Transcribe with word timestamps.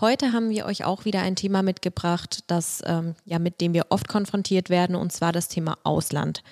Heute 0.00 0.32
haben 0.32 0.50
wir 0.50 0.66
euch 0.66 0.84
auch 0.84 1.04
wieder 1.04 1.22
ein 1.22 1.34
Thema 1.34 1.62
mitgebracht, 1.62 2.44
das, 2.46 2.82
ähm, 2.86 3.16
ja, 3.24 3.40
mit 3.40 3.60
dem 3.60 3.74
wir 3.74 3.86
oft 3.88 4.06
konfrontiert 4.06 4.70
werden, 4.70 4.94
und 4.94 5.12
zwar 5.12 5.32
das 5.32 5.48
Thema 5.48 5.76
Ausland. 5.82 6.44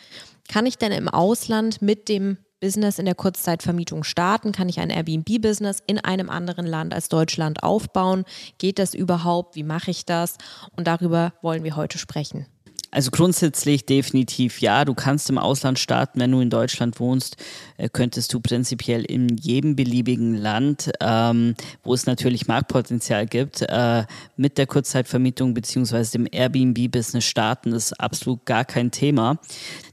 Kann 0.49 0.67
ich 0.67 0.79
denn 0.79 0.91
im 0.91 1.09
Ausland 1.09 1.81
mit 1.81 2.09
dem 2.09 2.39
Business 2.61 2.99
in 2.99 3.05
der 3.05 3.15
Kurzzeitvermietung 3.15 4.03
starten? 4.03 4.51
Kann 4.51 4.69
ich 4.69 4.81
ein 4.81 4.91
Airbnb-Business 4.91 5.81
in 5.87 6.01
einem 6.01 6.29
anderen 6.29 6.67
Land 6.67 6.93
als 6.93 7.09
Deutschland 7.09 7.63
aufbauen? 7.63 8.25
Geht 8.59 8.81
das 8.81 8.95
überhaupt? 8.95 9.55
Wie 9.55 9.63
mache 9.63 9.93
ich 9.93 10.05
das? 10.05 10.39
Und 10.77 10.89
darüber 10.89 11.33
wollen 11.41 11.63
wir 11.63 11.77
heute 11.77 11.99
sprechen. 11.99 12.47
Also 12.97 13.11
grundsätzlich 13.11 13.85
definitiv 13.85 14.63
ja. 14.63 14.87
Du 14.87 14.95
kannst 14.95 15.29
im 15.29 15.37
Ausland 15.37 15.79
starten, 15.79 16.19
wenn 16.19 16.33
du 16.33 16.41
in 16.41 16.49
Deutschland 16.49 16.99
wohnst, 16.99 17.37
äh, 17.77 17.91
könntest 17.91 18.33
du 18.33 18.41
prinzipiell 18.41 19.05
in 19.05 19.37
jedem 19.37 19.77
beliebigen 19.77 20.35
Land, 20.35 20.91
ähm, 21.03 21.57
wo 21.85 21.93
es 21.93 22.07
natürlich 22.07 22.49
Marktpotenzial 22.49 23.27
gibt, 23.27 23.61
äh, 23.61 24.05
mit 24.39 24.57
der 24.57 24.67
Kurzzeitvermietung 24.67 25.53
bzw. 25.53 26.05
dem 26.15 26.27
Airbnb-Business 26.33 27.27
starten. 27.27 27.73
Das 27.73 27.93
ist 27.93 28.01
absolut 28.01 28.47
gar 28.47 28.65
kein 28.65 28.91
Thema. 28.91 29.41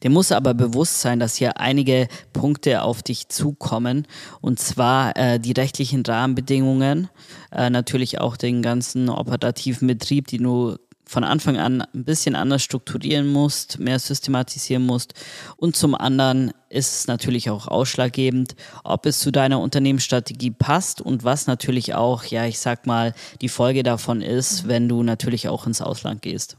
Dir 0.01 0.09
muss 0.09 0.31
aber 0.31 0.53
bewusst 0.53 1.01
sein, 1.01 1.19
dass 1.19 1.35
hier 1.35 1.59
einige 1.59 2.07
Punkte 2.31 2.83
auf 2.83 3.03
dich 3.03 3.27
zukommen 3.27 4.07
und 4.39 4.59
zwar 4.59 5.17
äh, 5.17 5.41
die 5.41 5.51
rechtlichen 5.51 6.05
Rahmenbedingungen, 6.05 7.09
äh, 7.51 7.69
natürlich 7.69 8.21
auch 8.21 8.37
den 8.37 8.61
ganzen 8.61 9.09
operativen 9.09 9.89
Betrieb, 9.89 10.27
die 10.27 10.37
du 10.37 10.77
von 11.13 11.23
Anfang 11.23 11.57
an 11.57 11.81
ein 11.81 12.03
bisschen 12.03 12.35
anders 12.35 12.63
strukturieren 12.63 13.31
musst, 13.31 13.79
mehr 13.79 13.99
systematisieren 13.99 14.83
musst. 14.83 15.13
Und 15.57 15.75
zum 15.75 15.93
anderen 15.93 16.51
ist 16.69 16.95
es 16.95 17.07
natürlich 17.07 17.51
auch 17.51 17.67
ausschlaggebend, 17.67 18.55
ob 18.83 19.05
es 19.05 19.19
zu 19.19 19.31
deiner 19.31 19.59
Unternehmensstrategie 19.59 20.49
passt 20.51 21.01
und 21.01 21.23
was 21.23 21.45
natürlich 21.45 21.93
auch, 21.93 22.23
ja, 22.25 22.45
ich 22.45 22.59
sag 22.59 22.87
mal, 22.87 23.13
die 23.41 23.49
Folge 23.49 23.83
davon 23.83 24.23
ist, 24.23 24.67
wenn 24.67 24.89
du 24.89 25.03
natürlich 25.03 25.47
auch 25.47 25.67
ins 25.67 25.81
Ausland 25.81 26.23
gehst. 26.23 26.57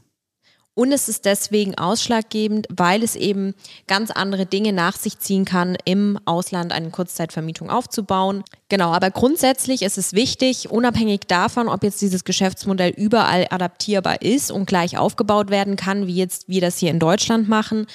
Und 0.75 0.91
es 0.91 1.07
ist 1.07 1.23
deswegen 1.23 1.75
ausschlaggebend, 1.75 2.67
weil 2.69 3.01
es 3.01 3.15
eben 3.15 3.55
ganz 3.87 4.11
andere 4.11 4.45
Dinge 4.45 4.73
nach 4.73 4.97
sich 4.97 5.17
ziehen 5.19 5.45
kann, 5.45 5.77
im 5.85 6.19
Ausland 6.25 6.73
eine 6.73 6.89
Kurzzeitvermietung 6.89 7.69
aufzubauen. 7.69 8.43
Genau, 8.67 8.91
aber 8.91 9.09
grundsätzlich 9.09 9.83
ist 9.83 9.97
es 9.97 10.13
wichtig, 10.13 10.69
unabhängig 10.71 11.21
davon, 11.27 11.69
ob 11.69 11.83
jetzt 11.83 12.01
dieses 12.01 12.25
Geschäftsmodell 12.25 12.89
überall 12.89 13.47
adaptierbar 13.51 14.21
ist 14.21 14.51
und 14.51 14.65
gleich 14.65 14.97
aufgebaut 14.97 15.49
werden 15.49 15.77
kann, 15.77 16.07
wie 16.07 16.15
jetzt 16.15 16.49
wir 16.49 16.61
das 16.61 16.77
hier 16.77 16.91
in 16.91 16.99
Deutschland 16.99 17.47
machen, 17.47 17.85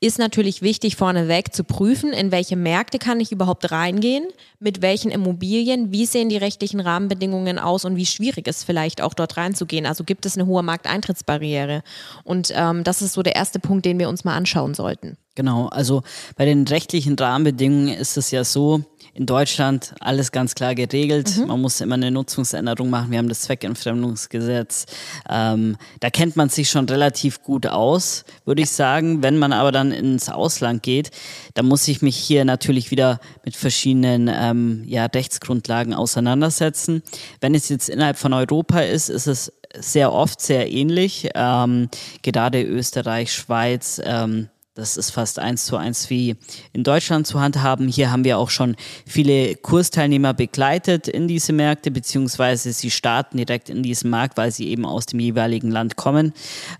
ist 0.00 0.18
natürlich 0.18 0.62
wichtig, 0.62 0.96
vorneweg 0.96 1.52
zu 1.52 1.64
prüfen, 1.64 2.12
in 2.12 2.30
welche 2.30 2.56
Märkte 2.56 2.98
kann 2.98 3.20
ich 3.20 3.32
überhaupt 3.32 3.70
reingehen, 3.72 4.24
mit 4.58 4.80
welchen 4.80 5.10
Immobilien, 5.10 5.92
wie 5.92 6.06
sehen 6.06 6.28
die 6.28 6.36
rechtlichen 6.36 6.80
Rahmenbedingungen 6.80 7.58
aus 7.58 7.84
und 7.84 7.96
wie 7.96 8.06
schwierig 8.06 8.46
ist 8.46 8.64
vielleicht 8.64 9.02
auch 9.02 9.14
dort 9.14 9.36
reinzugehen. 9.36 9.86
Also 9.86 10.04
gibt 10.04 10.24
es 10.24 10.38
eine 10.38 10.46
hohe 10.46 10.62
Markteintrittsbarriere. 10.62 11.82
Und 12.24 12.52
ähm, 12.54 12.84
das 12.84 13.02
ist 13.02 13.12
so 13.14 13.22
der 13.22 13.36
erste 13.36 13.58
Punkt, 13.58 13.84
den 13.84 13.98
wir 13.98 14.08
uns 14.08 14.24
mal 14.24 14.36
anschauen 14.36 14.74
sollten. 14.74 15.16
Genau, 15.34 15.68
also 15.68 16.02
bei 16.36 16.44
den 16.44 16.66
rechtlichen 16.68 17.16
Rahmenbedingungen 17.18 17.88
ist 17.88 18.18
es 18.18 18.30
ja 18.30 18.44
so, 18.44 18.84
in 19.14 19.26
Deutschland 19.26 19.94
alles 20.00 20.32
ganz 20.32 20.54
klar 20.54 20.74
geregelt. 20.74 21.36
Mhm. 21.36 21.46
Man 21.46 21.60
muss 21.60 21.80
immer 21.80 21.94
eine 21.94 22.10
Nutzungsänderung 22.10 22.88
machen. 22.88 23.10
Wir 23.10 23.18
haben 23.18 23.28
das 23.28 23.42
Zweckentfremdungsgesetz. 23.42 24.86
Ähm, 25.28 25.76
da 26.00 26.08
kennt 26.08 26.36
man 26.36 26.48
sich 26.48 26.70
schon 26.70 26.88
relativ 26.88 27.42
gut 27.42 27.66
aus, 27.66 28.24
würde 28.46 28.62
ich 28.62 28.70
sagen. 28.70 29.22
Wenn 29.22 29.38
man 29.38 29.52
aber 29.52 29.70
dann 29.70 29.92
ins 29.92 30.30
Ausland 30.30 30.82
geht, 30.82 31.10
dann 31.54 31.66
muss 31.66 31.86
ich 31.88 32.00
mich 32.00 32.16
hier 32.16 32.44
natürlich 32.44 32.90
wieder 32.90 33.20
mit 33.44 33.54
verschiedenen 33.54 34.30
ähm, 34.32 34.84
ja, 34.86 35.04
Rechtsgrundlagen 35.06 35.92
auseinandersetzen. 35.92 37.02
Wenn 37.40 37.54
es 37.54 37.68
jetzt 37.68 37.90
innerhalb 37.90 38.16
von 38.16 38.32
Europa 38.32 38.80
ist, 38.80 39.10
ist 39.10 39.26
es 39.26 39.52
sehr 39.78 40.12
oft 40.12 40.40
sehr 40.40 40.70
ähnlich. 40.70 41.30
Ähm, 41.34 41.88
gerade 42.22 42.62
Österreich, 42.62 43.32
Schweiz, 43.32 44.00
ähm, 44.04 44.48
das 44.74 44.96
ist 44.96 45.10
fast 45.10 45.38
eins 45.38 45.66
zu 45.66 45.76
eins 45.76 46.08
wie 46.08 46.36
in 46.72 46.82
Deutschland 46.82 47.26
zu 47.26 47.40
handhaben. 47.40 47.88
Hier 47.88 48.10
haben 48.10 48.24
wir 48.24 48.38
auch 48.38 48.48
schon 48.48 48.74
viele 49.06 49.54
Kursteilnehmer 49.56 50.32
begleitet 50.32 51.08
in 51.08 51.28
diese 51.28 51.52
Märkte, 51.52 51.90
beziehungsweise 51.90 52.72
sie 52.72 52.90
starten 52.90 53.36
direkt 53.36 53.68
in 53.68 53.82
diesem 53.82 54.08
Markt, 54.08 54.38
weil 54.38 54.50
sie 54.50 54.68
eben 54.68 54.86
aus 54.86 55.04
dem 55.04 55.20
jeweiligen 55.20 55.70
Land 55.70 55.96
kommen. 55.96 56.32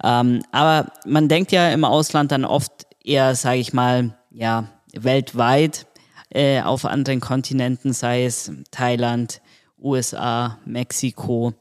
Ähm, 0.02 0.42
aber 0.52 0.90
man 1.04 1.28
denkt 1.28 1.52
ja 1.52 1.70
im 1.70 1.84
Ausland 1.84 2.32
dann 2.32 2.46
oft 2.46 2.72
eher, 3.04 3.34
sage 3.34 3.58
ich 3.58 3.74
mal, 3.74 4.16
ja, 4.30 4.68
weltweit 4.94 5.86
äh, 6.30 6.62
auf 6.62 6.86
anderen 6.86 7.20
Kontinenten, 7.20 7.92
sei 7.92 8.24
es 8.24 8.50
Thailand, 8.70 9.42
USA, 9.78 10.58
Mexiko. 10.64 11.52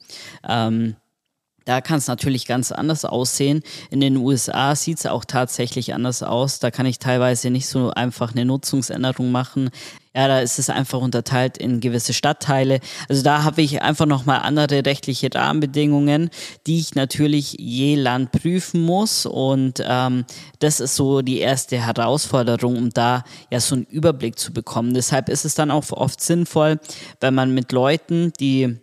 Ähm, 0.47 0.95
da 1.65 1.81
kann 1.81 1.99
es 1.99 2.07
natürlich 2.07 2.47
ganz 2.47 2.71
anders 2.71 3.05
aussehen. 3.05 3.61
In 3.89 3.99
den 3.99 4.17
USA 4.17 4.75
sieht 4.75 4.99
es 4.99 5.05
auch 5.05 5.25
tatsächlich 5.25 5.93
anders 5.93 6.23
aus. 6.23 6.59
Da 6.59 6.71
kann 6.71 6.85
ich 6.85 6.99
teilweise 6.99 7.49
nicht 7.49 7.67
so 7.67 7.91
einfach 7.91 8.31
eine 8.31 8.45
Nutzungsänderung 8.45 9.31
machen. 9.31 9.69
Ja, 10.13 10.27
da 10.27 10.41
ist 10.41 10.59
es 10.59 10.69
einfach 10.69 10.99
unterteilt 10.99 11.57
in 11.57 11.79
gewisse 11.79 12.11
Stadtteile. 12.11 12.81
Also 13.07 13.23
da 13.23 13.43
habe 13.43 13.61
ich 13.61 13.81
einfach 13.81 14.05
nochmal 14.05 14.39
andere 14.39 14.85
rechtliche 14.85 15.29
Rahmenbedingungen, 15.33 16.31
die 16.67 16.79
ich 16.79 16.95
natürlich 16.95 17.55
je 17.57 17.95
Land 17.95 18.33
prüfen 18.33 18.81
muss. 18.81 19.25
Und 19.25 19.81
ähm, 19.85 20.25
das 20.59 20.81
ist 20.81 20.95
so 20.95 21.21
die 21.21 21.39
erste 21.39 21.77
Herausforderung, 21.77 22.75
um 22.75 22.89
da 22.89 23.23
ja 23.51 23.61
so 23.61 23.75
einen 23.75 23.85
Überblick 23.85 24.37
zu 24.37 24.51
bekommen. 24.51 24.93
Deshalb 24.93 25.29
ist 25.29 25.45
es 25.45 25.55
dann 25.55 25.71
auch 25.71 25.89
oft 25.91 26.19
sinnvoll, 26.19 26.79
wenn 27.21 27.33
man 27.33 27.53
mit 27.53 27.71
Leuten, 27.71 28.33
die 28.37 28.81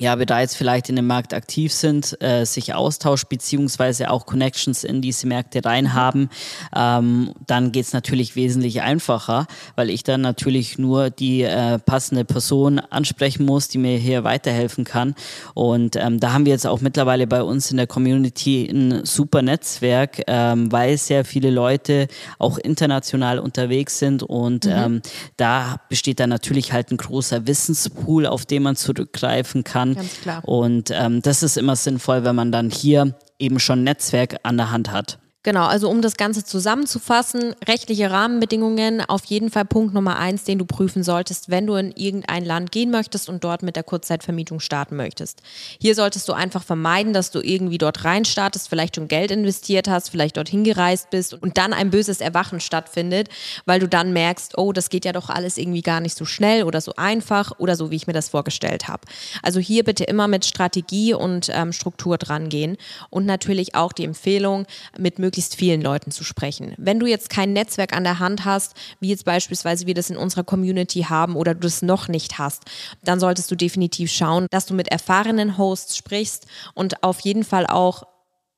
ja, 0.00 0.16
bereits 0.16 0.56
vielleicht 0.56 0.88
in 0.88 0.96
dem 0.96 1.06
Markt 1.06 1.34
aktiv 1.34 1.74
sind, 1.74 2.16
äh, 2.22 2.46
sich 2.46 2.72
austauscht, 2.72 3.28
beziehungsweise 3.28 4.10
auch 4.10 4.24
Connections 4.24 4.82
in 4.82 5.02
diese 5.02 5.26
Märkte 5.26 5.62
reinhaben, 5.62 6.30
ähm, 6.74 7.34
dann 7.46 7.70
geht's 7.70 7.92
natürlich 7.92 8.34
wesentlich 8.34 8.80
einfacher, 8.80 9.46
weil 9.76 9.90
ich 9.90 10.02
dann 10.02 10.22
natürlich 10.22 10.78
nur 10.78 11.10
die 11.10 11.42
äh, 11.42 11.78
passende 11.78 12.24
Person 12.24 12.78
ansprechen 12.78 13.44
muss, 13.44 13.68
die 13.68 13.76
mir 13.76 13.98
hier 13.98 14.24
weiterhelfen 14.24 14.84
kann. 14.84 15.14
Und 15.52 15.96
ähm, 15.96 16.18
da 16.18 16.32
haben 16.32 16.46
wir 16.46 16.52
jetzt 16.52 16.66
auch 16.66 16.80
mittlerweile 16.80 17.26
bei 17.26 17.42
uns 17.42 17.70
in 17.70 17.76
der 17.76 17.86
Community 17.86 18.66
ein 18.70 19.04
super 19.04 19.42
Netzwerk, 19.42 20.22
ähm, 20.28 20.72
weil 20.72 20.96
sehr 20.96 21.26
viele 21.26 21.50
Leute 21.50 22.08
auch 22.38 22.56
international 22.56 23.38
unterwegs 23.38 23.98
sind 23.98 24.22
und 24.22 24.64
mhm. 24.64 24.72
ähm, 24.72 25.02
da 25.36 25.76
besteht 25.90 26.20
dann 26.20 26.30
natürlich 26.30 26.72
halt 26.72 26.90
ein 26.90 26.96
großer 26.96 27.46
Wissenspool, 27.46 28.24
auf 28.24 28.46
den 28.46 28.62
man 28.62 28.76
zurückgreifen 28.76 29.62
kann 29.62 29.89
kann. 29.94 30.04
Ganz 30.04 30.20
klar. 30.20 30.46
Und 30.46 30.90
ähm, 30.90 31.22
das 31.22 31.42
ist 31.42 31.56
immer 31.56 31.76
sinnvoll, 31.76 32.24
wenn 32.24 32.36
man 32.36 32.52
dann 32.52 32.70
hier 32.70 33.14
eben 33.38 33.58
schon 33.58 33.84
Netzwerk 33.84 34.36
an 34.42 34.56
der 34.56 34.70
Hand 34.70 34.92
hat. 34.92 35.18
Genau, 35.42 35.64
also 35.64 35.88
um 35.88 36.02
das 36.02 36.18
Ganze 36.18 36.44
zusammenzufassen, 36.44 37.54
rechtliche 37.66 38.10
Rahmenbedingungen, 38.10 39.00
auf 39.00 39.24
jeden 39.24 39.50
Fall 39.50 39.64
Punkt 39.64 39.94
Nummer 39.94 40.18
eins, 40.18 40.44
den 40.44 40.58
du 40.58 40.66
prüfen 40.66 41.02
solltest, 41.02 41.48
wenn 41.48 41.66
du 41.66 41.76
in 41.76 41.92
irgendein 41.92 42.44
Land 42.44 42.72
gehen 42.72 42.90
möchtest 42.90 43.30
und 43.30 43.42
dort 43.42 43.62
mit 43.62 43.74
der 43.74 43.82
Kurzzeitvermietung 43.82 44.60
starten 44.60 44.96
möchtest. 44.96 45.40
Hier 45.80 45.94
solltest 45.94 46.28
du 46.28 46.34
einfach 46.34 46.62
vermeiden, 46.62 47.14
dass 47.14 47.30
du 47.30 47.40
irgendwie 47.40 47.78
dort 47.78 48.04
reinstartest, 48.04 48.68
vielleicht 48.68 48.96
schon 48.96 49.08
Geld 49.08 49.30
investiert 49.30 49.88
hast, 49.88 50.10
vielleicht 50.10 50.36
dorthin 50.36 50.62
gereist 50.62 51.08
bist 51.08 51.32
und 51.32 51.56
dann 51.56 51.72
ein 51.72 51.88
böses 51.88 52.20
Erwachen 52.20 52.60
stattfindet, 52.60 53.30
weil 53.64 53.80
du 53.80 53.88
dann 53.88 54.12
merkst, 54.12 54.58
oh, 54.58 54.74
das 54.74 54.90
geht 54.90 55.06
ja 55.06 55.12
doch 55.12 55.30
alles 55.30 55.56
irgendwie 55.56 55.80
gar 55.80 56.00
nicht 56.00 56.18
so 56.18 56.26
schnell 56.26 56.64
oder 56.64 56.82
so 56.82 56.92
einfach 56.96 57.52
oder 57.56 57.76
so, 57.76 57.90
wie 57.90 57.96
ich 57.96 58.06
mir 58.06 58.12
das 58.12 58.28
vorgestellt 58.28 58.88
habe. 58.88 59.08
Also 59.42 59.58
hier 59.58 59.84
bitte 59.84 60.04
immer 60.04 60.28
mit 60.28 60.44
Strategie 60.44 61.14
und 61.14 61.48
ähm, 61.50 61.72
Struktur 61.72 62.18
dran 62.18 62.50
gehen 62.50 62.76
und 63.08 63.24
natürlich 63.24 63.74
auch 63.74 63.94
die 63.94 64.04
Empfehlung, 64.04 64.66
mit 64.98 65.18
möglichst 65.18 65.29
möglichst 65.30 65.54
vielen 65.54 65.80
Leuten 65.80 66.10
zu 66.10 66.24
sprechen. 66.24 66.74
Wenn 66.76 66.98
du 66.98 67.06
jetzt 67.06 67.30
kein 67.30 67.52
Netzwerk 67.52 67.96
an 67.96 68.02
der 68.02 68.18
Hand 68.18 68.44
hast, 68.44 68.74
wie 68.98 69.10
jetzt 69.10 69.24
beispielsweise 69.24 69.86
wir 69.86 69.94
das 69.94 70.10
in 70.10 70.16
unserer 70.16 70.42
Community 70.42 71.02
haben 71.08 71.36
oder 71.36 71.54
du 71.54 71.68
es 71.68 71.82
noch 71.82 72.08
nicht 72.08 72.38
hast, 72.38 72.64
dann 73.04 73.20
solltest 73.20 73.48
du 73.48 73.54
definitiv 73.54 74.10
schauen, 74.10 74.48
dass 74.50 74.66
du 74.66 74.74
mit 74.74 74.88
erfahrenen 74.88 75.56
Hosts 75.56 75.96
sprichst 75.96 76.48
und 76.74 77.04
auf 77.04 77.20
jeden 77.20 77.44
Fall 77.44 77.68
auch 77.68 78.02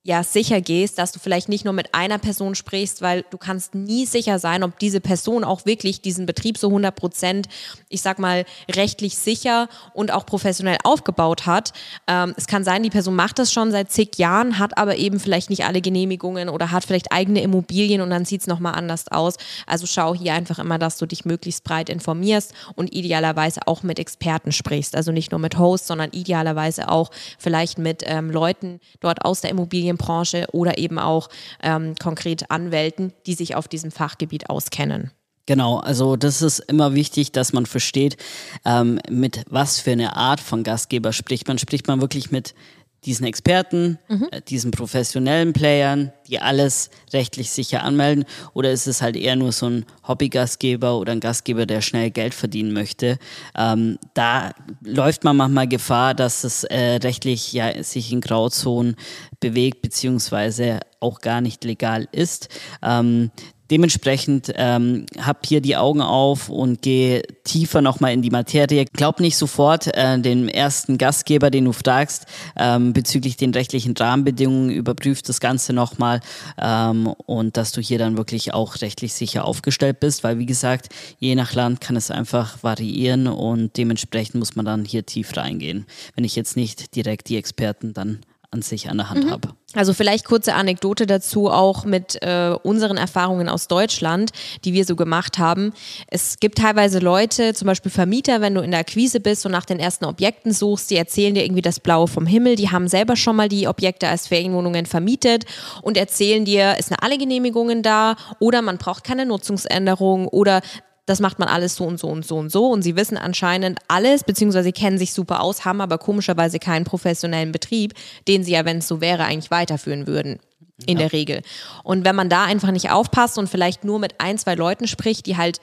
ja 0.04 0.25
sicher 0.25 0.60
gehst, 0.60 0.99
dass 0.99 1.12
du 1.12 1.20
vielleicht 1.20 1.49
nicht 1.49 1.64
nur 1.64 1.72
mit 1.72 1.94
einer 1.94 2.19
Person 2.19 2.56
sprichst, 2.56 3.02
weil 3.02 3.25
du 3.31 3.38
kannst 3.38 3.76
nie 3.76 4.04
sicher 4.04 4.40
sein, 4.40 4.64
ob 4.64 4.78
diese 4.81 5.00
Person 5.00 5.44
auch 5.44 5.64
wirklich 5.64 6.00
diesen 6.00 6.26
Betrieb 6.26 6.58
so 6.58 6.69
100 6.69 6.94
Prozent, 6.94 7.49
ich 7.88 8.02
sag 8.02 8.19
mal, 8.19 8.44
rechtlich 8.75 9.16
sicher 9.16 9.69
und 9.94 10.10
auch 10.10 10.26
professionell 10.26 10.78
aufgebaut 10.82 11.46
hat. 11.46 11.72
Ähm, 12.08 12.34
es 12.37 12.49
kann 12.49 12.64
sein, 12.64 12.82
die 12.82 12.90
Person 12.90 13.14
macht 13.14 13.38
das 13.38 13.52
schon 13.52 13.70
seit 13.70 13.93
zig 13.93 14.19
Jahren, 14.19 14.58
hat 14.58 14.76
aber 14.76 14.96
eben 14.96 15.20
vielleicht 15.20 15.50
nicht 15.50 15.64
alle 15.64 15.81
Genehmigungen 15.81 16.49
oder 16.49 16.72
hat 16.72 16.84
vielleicht 16.84 17.12
eigene 17.12 17.40
Immobilien 17.40 18.00
und 18.00 18.10
dann 18.10 18.25
sieht 18.25 18.40
es 18.40 18.46
nochmal 18.49 18.75
anders 18.75 19.06
aus. 19.06 19.37
Also 19.69 19.87
schau 19.87 20.16
hier 20.16 20.34
einfach 20.34 20.58
immer, 20.58 20.81
dass 20.81 20.99
du 20.99 21.06
dich 21.06 21.25
möglichst 21.25 21.62
breit 21.62 21.88
informierst 21.88 22.54
und 22.75 22.93
idealerweise 22.93 23.60
auch 23.69 23.84
mit 23.84 24.00
Experten 24.00 24.50
sprichst. 24.50 24.96
Also 24.96 25.12
nicht 25.12 25.31
nur 25.31 25.38
mit 25.38 25.58
Hosts, 25.58 25.87
sondern 25.87 26.10
idealerweise 26.10 26.88
auch 26.88 27.12
vielleicht 27.38 27.78
mit 27.78 28.02
ähm, 28.04 28.31
Leuten 28.31 28.81
dort 28.99 29.25
aus 29.25 29.43
der 29.43 29.50
Immobilien 29.50 29.92
Immobilienbranche 29.93 30.47
oder 30.53 30.79
eben 30.79 30.99
auch 30.99 31.29
ähm, 31.62 31.94
konkret 32.00 32.50
Anwälten, 32.50 33.12
die 33.27 33.35
sich 33.35 33.55
auf 33.55 33.69
diesem 33.69 33.91
Fachgebiet 33.91 34.50
auskennen. 34.50 35.11
Genau, 35.47 35.79
also 35.79 36.15
das 36.15 36.41
ist 36.41 36.61
immer 36.61 36.94
wichtig, 36.94 37.33
dass 37.33 37.53
man 37.53 37.67
versteht, 37.67 38.17
ähm, 38.65 39.00
mit 39.11 39.43
was 39.50 39.81
für 39.81 39.91
eine 39.91 40.15
Art 40.15 40.41
von 40.41 40.62
Gastgeber 40.62 41.12
spricht 41.12 41.49
man. 41.49 41.59
Spricht 41.59 41.89
man 41.89 42.00
wirklich 42.00 42.31
mit 42.31 42.55
diesen 43.04 43.26
Experten, 43.26 43.99
mhm. 44.08 44.28
äh, 44.31 44.40
diesen 44.40 44.70
professionellen 44.70 45.52
Playern, 45.52 46.12
die 46.28 46.38
alles 46.38 46.90
rechtlich 47.12 47.50
sicher 47.50 47.82
anmelden? 47.82 48.25
Oder 48.54 48.70
ist 48.70 48.87
es 48.87 49.02
halt 49.02 49.16
eher 49.16 49.37
nur 49.37 49.52
so 49.52 49.66
ein 49.66 49.87
Hobbygastgeber 50.06 50.99
oder 50.99 51.12
ein 51.12 51.20
Gastgeber, 51.20 51.66
der 51.66 51.81
schnell 51.81 52.10
Geld 52.10 52.34
verdienen 52.34 52.72
möchte? 52.72 53.19
Ähm, 53.56 53.99
da 54.14 54.52
läuft 54.82 55.25
man 55.25 55.37
manchmal 55.37 55.69
Gefahr, 55.69 56.14
dass 56.14 56.44
es 56.44 56.64
äh, 56.64 56.96
rechtlich 57.02 57.52
ja 57.52 57.82
sich 57.82 58.12
in 58.12 58.20
Grauzonen 58.20 58.96
bewegt, 59.40 59.82
beziehungsweise 59.82 60.81
auch 61.00 61.20
gar 61.20 61.40
nicht 61.40 61.64
legal 61.64 62.08
ist. 62.12 62.49
Ähm, 62.82 63.31
Dementsprechend 63.73 64.53
ähm, 64.57 65.07
hab 65.19 65.47
hier 65.47 65.63
die 65.63 65.79
Augen 65.79 66.03
auf 66.03 66.51
und 66.51 66.83
gehe 66.83 67.23
tiefer 67.43 67.81
nochmal 67.81 68.13
in 68.13 68.21
die 68.21 68.29
Materie. 68.29 68.85
Glaub 68.93 69.19
nicht 69.19 69.39
sofort 69.39 69.87
äh, 69.97 70.21
dem 70.21 70.47
ersten 70.47 70.99
Gastgeber, 70.99 71.51
den 71.51 71.65
du 71.65 71.73
fragst, 71.73 72.27
ähm, 72.55 72.93
bezüglich 72.93 73.39
den 73.39 73.55
rechtlichen 73.55 73.97
Rahmenbedingungen, 73.97 74.69
überprüf 74.69 75.23
das 75.23 75.41
Ganze 75.41 75.73
nochmal 75.73 76.21
ähm, 76.61 77.07
und 77.25 77.57
dass 77.57 77.73
du 77.73 77.81
hier 77.81 77.97
dann 77.97 78.19
wirklich 78.19 78.53
auch 78.53 78.83
rechtlich 78.83 79.15
sicher 79.15 79.47
aufgestellt 79.47 80.01
bist, 80.01 80.23
weil 80.23 80.39
wie 80.39 80.45
gesagt, 80.45 80.91
je 81.19 81.35
nach 81.35 81.55
Land 81.55 81.81
kann 81.81 81.97
es 81.97 82.11
einfach 82.11 82.63
variieren 82.63 83.27
und 83.27 83.79
dementsprechend 83.79 84.35
muss 84.35 84.55
man 84.55 84.67
dann 84.67 84.85
hier 84.85 85.07
tief 85.07 85.35
reingehen. 85.35 85.87
Wenn 86.15 86.25
ich 86.25 86.37
jetzt 86.37 86.59
nicht 86.59 86.95
direkt 86.95 87.31
die 87.31 87.39
Experten 87.39 87.95
dann 87.95 88.21
an 88.52 88.60
sich 88.62 88.90
an 88.90 88.99
der 88.99 89.10
Hand 89.10 89.25
mhm. 89.25 89.31
habe. 89.31 89.49
Also 89.75 89.94
vielleicht 89.94 90.26
kurze 90.26 90.52
Anekdote 90.52 91.06
dazu 91.06 91.49
auch 91.49 91.87
mit 91.87 92.22
äh, 92.22 92.54
unseren 92.62 92.99
Erfahrungen 92.99 93.49
aus 93.49 93.66
Deutschland, 93.66 94.31
die 94.66 94.75
wir 94.75 94.84
so 94.84 94.94
gemacht 94.94 95.38
haben. 95.38 95.72
Es 96.08 96.38
gibt 96.38 96.58
teilweise 96.58 96.99
Leute, 96.99 97.54
zum 97.54 97.66
Beispiel 97.66 97.90
Vermieter, 97.90 98.43
wenn 98.43 98.54
du 98.54 98.60
in 98.60 98.70
der 98.70 98.81
Akquise 98.81 99.20
bist 99.20 99.46
und 99.46 99.52
nach 99.52 99.64
den 99.64 99.81
ersten 99.81 100.04
Objekten 100.04 100.52
suchst, 100.52 100.90
die 100.90 100.96
erzählen 100.96 101.34
dir 101.34 101.44
irgendwie 101.44 101.62
das 101.62 101.81
Blaue 101.81 102.06
vom 102.06 102.26
Himmel. 102.26 102.56
Die 102.56 102.70
haben 102.70 102.88
selber 102.88 103.16
schon 103.16 103.37
mal 103.37 103.49
die 103.49 103.66
Objekte 103.66 104.08
als 104.08 104.28
Ferienwohnungen 104.28 104.84
vermietet 104.84 105.46
und 105.81 105.96
erzählen 105.96 106.44
dir, 106.44 106.75
es 106.78 106.88
sind 106.88 106.99
alle 107.02 107.16
Genehmigungen 107.16 107.82
da 107.82 108.16
oder 108.38 108.60
man 108.60 108.76
braucht 108.76 109.04
keine 109.04 109.25
Nutzungsänderung 109.25 110.28
oder 110.28 110.60
das 111.06 111.20
macht 111.20 111.38
man 111.38 111.49
alles 111.49 111.75
so 111.76 111.84
und 111.84 111.99
so 111.99 112.08
und 112.08 112.25
so 112.25 112.37
und 112.38 112.50
so. 112.50 112.69
Und 112.69 112.82
sie 112.82 112.96
wissen 112.96 113.16
anscheinend 113.16 113.81
alles, 113.88 114.25
beziehungsweise 114.25 114.64
sie 114.64 114.72
kennen 114.72 114.99
sich 114.99 115.12
super 115.12 115.40
aus, 115.40 115.64
haben 115.64 115.81
aber 115.81 115.99
komischerweise 115.99 116.58
keinen 116.58 116.84
professionellen 116.84 117.52
Betrieb, 117.52 117.94
den 118.28 118.44
sie 118.44 118.52
ja, 118.52 118.64
wenn 118.64 118.78
es 118.78 118.88
so 118.88 119.00
wäre, 119.00 119.25
eigentlich 119.25 119.50
weiterführen 119.50 120.06
würden. 120.06 120.38
In 120.87 120.99
ja. 120.99 121.04
der 121.04 121.12
Regel. 121.12 121.43
Und 121.84 122.04
wenn 122.04 122.16
man 122.16 122.28
da 122.28 122.44
einfach 122.44 122.72
nicht 122.72 122.90
aufpasst 122.90 123.38
und 123.38 123.49
vielleicht 123.49 123.84
nur 123.84 124.00
mit 124.00 124.20
ein, 124.20 124.37
zwei 124.37 124.56
Leuten 124.56 124.88
spricht, 124.88 125.26
die 125.26 125.37
halt 125.37 125.60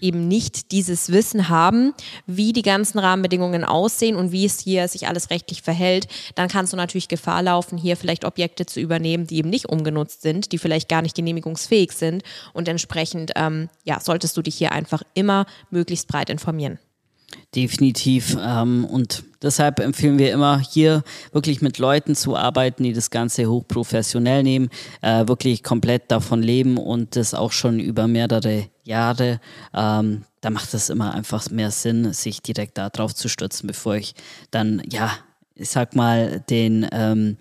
eben 0.00 0.28
nicht 0.28 0.72
dieses 0.72 1.12
Wissen 1.12 1.48
haben, 1.48 1.94
wie 2.26 2.52
die 2.52 2.62
ganzen 2.62 2.98
Rahmenbedingungen 2.98 3.64
aussehen 3.64 4.16
und 4.16 4.32
wie 4.32 4.44
es 4.44 4.60
hier 4.60 4.88
sich 4.88 5.08
alles 5.08 5.30
rechtlich 5.30 5.62
verhält, 5.62 6.08
dann 6.34 6.48
kannst 6.48 6.72
du 6.72 6.76
natürlich 6.76 7.08
Gefahr 7.08 7.42
laufen, 7.42 7.78
hier 7.78 7.96
vielleicht 7.96 8.24
Objekte 8.24 8.66
zu 8.66 8.80
übernehmen, 8.80 9.26
die 9.26 9.38
eben 9.38 9.50
nicht 9.50 9.68
umgenutzt 9.68 10.22
sind, 10.22 10.52
die 10.52 10.58
vielleicht 10.58 10.88
gar 10.88 11.02
nicht 11.02 11.16
genehmigungsfähig 11.16 11.92
sind 11.92 12.22
und 12.52 12.68
entsprechend 12.68 13.32
ähm, 13.36 13.68
ja, 13.84 14.00
solltest 14.00 14.36
du 14.36 14.42
dich 14.42 14.56
hier 14.56 14.72
einfach 14.72 15.02
immer 15.14 15.46
möglichst 15.70 16.08
breit 16.08 16.30
informieren. 16.30 16.78
Definitiv. 17.54 18.36
Ähm, 18.40 18.84
und 18.84 19.24
deshalb 19.42 19.80
empfehlen 19.80 20.18
wir 20.18 20.32
immer, 20.32 20.60
hier 20.60 21.02
wirklich 21.32 21.62
mit 21.62 21.78
Leuten 21.78 22.14
zu 22.14 22.36
arbeiten, 22.36 22.84
die 22.84 22.92
das 22.92 23.10
Ganze 23.10 23.46
hochprofessionell 23.46 24.42
nehmen, 24.42 24.68
äh, 25.02 25.26
wirklich 25.26 25.62
komplett 25.62 26.10
davon 26.10 26.42
leben 26.42 26.78
und 26.78 27.16
das 27.16 27.34
auch 27.34 27.52
schon 27.52 27.80
über 27.80 28.06
mehrere 28.06 28.68
Jahre. 28.84 29.40
Ähm, 29.74 30.22
da 30.40 30.50
macht 30.50 30.72
es 30.74 30.90
immer 30.90 31.12
einfach 31.12 31.50
mehr 31.50 31.70
Sinn, 31.70 32.12
sich 32.12 32.40
direkt 32.40 32.78
darauf 32.78 33.14
zu 33.14 33.28
stürzen, 33.28 33.66
bevor 33.66 33.96
ich 33.96 34.14
dann, 34.50 34.82
ja, 34.90 35.10
ich 35.54 35.70
sag 35.70 35.96
mal, 35.96 36.40
den 36.48 36.86
ähm, 36.92 37.36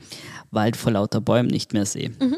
Wald 0.52 0.76
vor 0.76 0.92
lauter 0.92 1.22
Bäumen 1.22 1.50
nicht 1.50 1.74
mehr 1.74 1.86
sehe. 1.86 2.10
Mhm. 2.10 2.38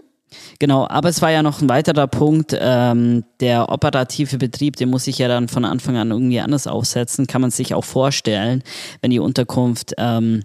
Genau, 0.59 0.87
aber 0.87 1.09
es 1.09 1.21
war 1.21 1.31
ja 1.31 1.43
noch 1.43 1.61
ein 1.61 1.69
weiterer 1.69 2.07
Punkt, 2.07 2.55
ähm, 2.57 3.23
der 3.39 3.69
operative 3.69 4.37
Betrieb, 4.37 4.75
den 4.75 4.89
muss 4.89 5.07
ich 5.07 5.17
ja 5.17 5.27
dann 5.27 5.47
von 5.47 5.65
Anfang 5.65 5.97
an 5.97 6.11
irgendwie 6.11 6.39
anders 6.39 6.67
aufsetzen, 6.67 7.27
kann 7.27 7.41
man 7.41 7.51
sich 7.51 7.73
auch 7.73 7.83
vorstellen, 7.83 8.63
wenn 9.01 9.11
die 9.11 9.19
Unterkunft 9.19 9.93
ähm, 9.97 10.43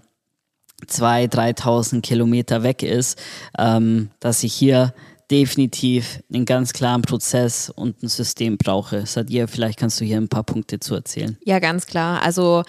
2.000, 0.86 1.58
3.000 1.60 2.00
Kilometer 2.02 2.62
weg 2.62 2.82
ist, 2.82 3.18
ähm, 3.58 4.10
dass 4.20 4.42
ich 4.42 4.52
hier 4.52 4.92
definitiv 5.30 6.20
einen 6.32 6.44
ganz 6.44 6.72
klaren 6.72 7.02
Prozess 7.02 7.70
und 7.70 8.02
ein 8.02 8.08
System 8.08 8.58
brauche. 8.58 9.06
Sadia, 9.06 9.46
vielleicht 9.46 9.78
kannst 9.78 10.00
du 10.00 10.04
hier 10.04 10.18
ein 10.18 10.28
paar 10.28 10.44
Punkte 10.44 10.78
zu 10.78 10.94
erzählen. 10.94 11.36
Ja, 11.44 11.58
ganz 11.58 11.86
klar. 11.86 12.22
Also 12.22 12.62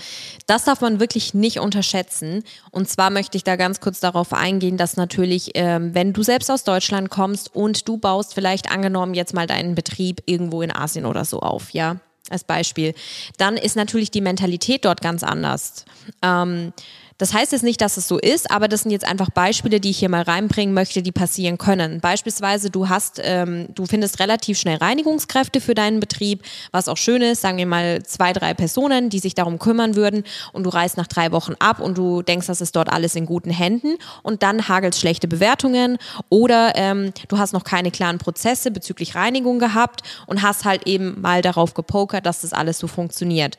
das 0.48 0.64
darf 0.64 0.82
man 0.82 1.00
wirklich 1.00 1.34
nicht 1.34 1.60
unterschätzen. 1.60 2.44
Und 2.72 2.90
zwar 2.90 3.10
möchte 3.10 3.38
ich 3.38 3.44
da 3.44 3.56
ganz 3.56 3.80
kurz 3.80 4.00
darauf 4.00 4.34
eingehen, 4.34 4.78
dass 4.78 4.98
natürlich, 4.98 5.52
ähm, 5.54 5.94
wenn 5.94 6.14
du 6.14 6.24
selbst 6.24 6.50
aus 6.50 6.64
Deutschland 6.64 7.10
kommst 7.10 7.56
und 7.56 7.88
du 7.88 7.98
baust 7.98 8.34
vielleicht 8.34 8.72
angenommen 8.72 9.14
jetzt 9.14 9.34
mal 9.34 9.46
deinen 9.46 9.76
Betrieb 9.76 10.24
irgendwo 10.26 10.62
in 10.62 10.72
Asien 10.72 11.06
oder 11.06 11.26
so 11.26 11.42
auf, 11.42 11.72
ja, 11.72 11.98
als 12.30 12.44
Beispiel, 12.44 12.94
dann 13.38 13.56
ist 13.56 13.76
natürlich 13.76 14.12
die 14.12 14.22
Mentalität 14.22 14.84
dort 14.84 15.02
ganz 15.02 15.24
anders. 15.24 15.86
Ähm, 16.22 16.74
das 17.18 17.34
heißt 17.34 17.52
jetzt 17.52 17.64
nicht, 17.64 17.82
dass 17.82 17.98
es 17.98 18.08
so 18.08 18.20
ist, 18.20 18.52
aber 18.52 18.68
das 18.68 18.84
sind 18.84 18.92
jetzt 18.92 19.08
einfach 19.08 19.30
Beispiele, 19.32 19.80
die 19.80 19.90
ich 19.90 20.00
hier 20.00 20.10
mal 20.10 20.22
reinbringen 20.22 20.74
möchte, 20.74 21.02
die 21.02 21.12
passieren 21.12 21.58
können. 21.58 22.00
Beispielsweise, 22.00 22.70
du 22.70 22.90
hast, 22.90 23.20
ähm, 23.24 23.68
du 23.74 23.86
findest 23.86 24.20
relativ 24.20 24.60
schnell 24.60 24.78
Reinigungskräfte 24.78 25.60
für 25.60 25.74
deinen 25.74 26.00
Betrieb, 26.00 26.44
was 26.72 26.88
auch 26.88 26.98
schön 26.98 27.22
ist, 27.22 27.42
sagen 27.42 27.58
wir 27.58 27.66
mal 27.66 28.04
zwei, 28.04 28.34
drei 28.34 28.54
Personen, 28.54 29.10
die 29.10 29.20
sich 29.20 29.34
darum 29.34 29.58
kümmern 29.58 29.96
würden 29.96 30.24
und 30.54 30.64
du 30.64 30.70
reist 30.70 30.98
nach 30.98 31.08
drei 31.08 31.32
Wochen 31.32 31.54
ab 31.60 31.80
und 31.80 31.98
du 31.98 32.22
denkst, 32.22 32.48
das 32.48 32.62
ist 32.62 32.76
dort 32.76 32.92
alles 32.92 33.16
in 33.16 33.26
guten 33.26 33.50
Händen 33.50 33.96
und 34.22 34.44
dann 34.44 34.68
hagelt 34.68 34.96
schlechte 34.96 35.28
Bewertungen 35.28 35.98
oder 36.30 36.74
ähm, 36.76 37.14
du 37.28 37.38
hast 37.40 37.54
noch 37.54 37.64
keine 37.64 37.90
klaren 37.90 38.20
Prozesse 38.20 38.70
bezüglich 38.70 39.16
Reinigung 39.16 39.58
gehabt 39.58 40.02
und 40.28 40.44
hast 40.44 40.66
halt 40.66 40.86
eben 40.86 41.20
mal 41.20 41.42
darauf 41.42 41.74
gepokert, 41.74 42.26
dass 42.26 42.42
das 42.42 42.54
alles 42.54 42.78
so 42.78 42.88
funktioniert 42.88 43.58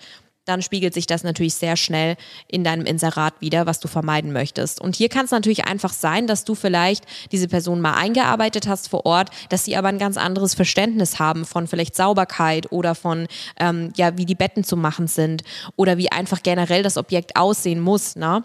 dann 0.49 0.62
spiegelt 0.62 0.95
sich 0.95 1.07
das 1.07 1.23
natürlich 1.23 1.55
sehr 1.55 1.76
schnell 1.76 2.17
in 2.49 2.64
deinem 2.64 2.87
Inserat 2.87 3.35
wieder, 3.40 3.67
was 3.67 3.81
du 3.81 3.88
vermeiden 3.88 4.33
möchtest. 4.33 4.81
Und 4.81 4.97
hier 4.97 5.09
kann 5.09 5.26
es 5.26 5.31
natürlich 5.31 5.67
einfach 5.67 5.93
sein, 5.93 6.26
dass 6.26 6.45
du 6.45 6.55
vielleicht 6.55 7.05
diese 7.33 7.49
Person 7.49 7.81
mal 7.81 7.95
eingearbeitet 7.95 8.67
hast 8.67 8.88
vor 8.88 9.05
Ort, 9.05 9.31
dass 9.50 9.64
sie 9.64 9.76
aber 9.76 9.88
ein 9.88 9.99
ganz 9.99 10.17
anderes 10.17 10.55
Verständnis 10.55 11.19
haben 11.19 11.45
von 11.45 11.67
vielleicht 11.67 11.95
Sauberkeit 11.95 12.73
oder 12.73 12.95
von, 12.95 13.26
ähm, 13.61 13.93
ja, 13.97 14.17
wie 14.17 14.25
die 14.25 14.35
Betten 14.35 14.64
zu 14.64 14.76
machen 14.76 15.07
sind 15.07 15.43
oder 15.76 15.99
wie 15.99 16.11
einfach 16.11 16.43
generell 16.43 16.83
das 16.83 16.97
Objekt 16.97 17.37
aussehen 17.37 17.81
muss. 17.81 18.17
Ne? 18.17 18.43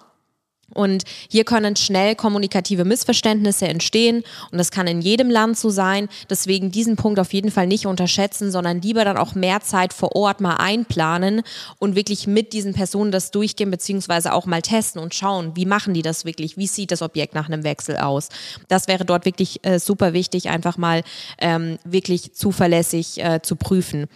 Und 0.73 1.03
hier 1.29 1.43
können 1.43 1.75
schnell 1.75 2.15
kommunikative 2.15 2.85
Missverständnisse 2.85 3.67
entstehen 3.67 4.23
und 4.51 4.57
das 4.57 4.71
kann 4.71 4.87
in 4.87 5.01
jedem 5.01 5.29
Land 5.29 5.57
so 5.57 5.69
sein. 5.69 6.09
Deswegen 6.29 6.71
diesen 6.71 6.95
Punkt 6.95 7.19
auf 7.19 7.33
jeden 7.33 7.51
Fall 7.51 7.67
nicht 7.67 7.85
unterschätzen, 7.85 8.51
sondern 8.51 8.81
lieber 8.81 9.05
dann 9.05 9.17
auch 9.17 9.35
mehr 9.35 9.61
Zeit 9.61 9.93
vor 9.93 10.15
Ort 10.15 10.41
mal 10.41 10.55
einplanen 10.55 11.41
und 11.79 11.95
wirklich 11.95 12.27
mit 12.27 12.53
diesen 12.53 12.73
Personen 12.73 13.11
das 13.11 13.31
durchgehen 13.31 13.71
beziehungsweise 13.71 14.33
auch 14.33 14.45
mal 14.45 14.61
testen 14.61 15.01
und 15.01 15.13
schauen, 15.13 15.55
wie 15.55 15.65
machen 15.65 15.93
die 15.93 16.01
das 16.01 16.25
wirklich, 16.25 16.57
wie 16.57 16.67
sieht 16.67 16.91
das 16.91 17.01
Objekt 17.01 17.35
nach 17.35 17.47
einem 17.47 17.63
Wechsel 17.63 17.97
aus. 17.97 18.29
Das 18.67 18.87
wäre 18.87 19.05
dort 19.05 19.25
wirklich 19.25 19.63
äh, 19.65 19.79
super 19.79 20.13
wichtig, 20.13 20.49
einfach 20.49 20.77
mal 20.77 21.03
ähm, 21.39 21.77
wirklich 21.83 22.33
zuverlässig 22.33 23.23
äh, 23.23 23.41
zu 23.41 23.55
prüfen. 23.55 24.07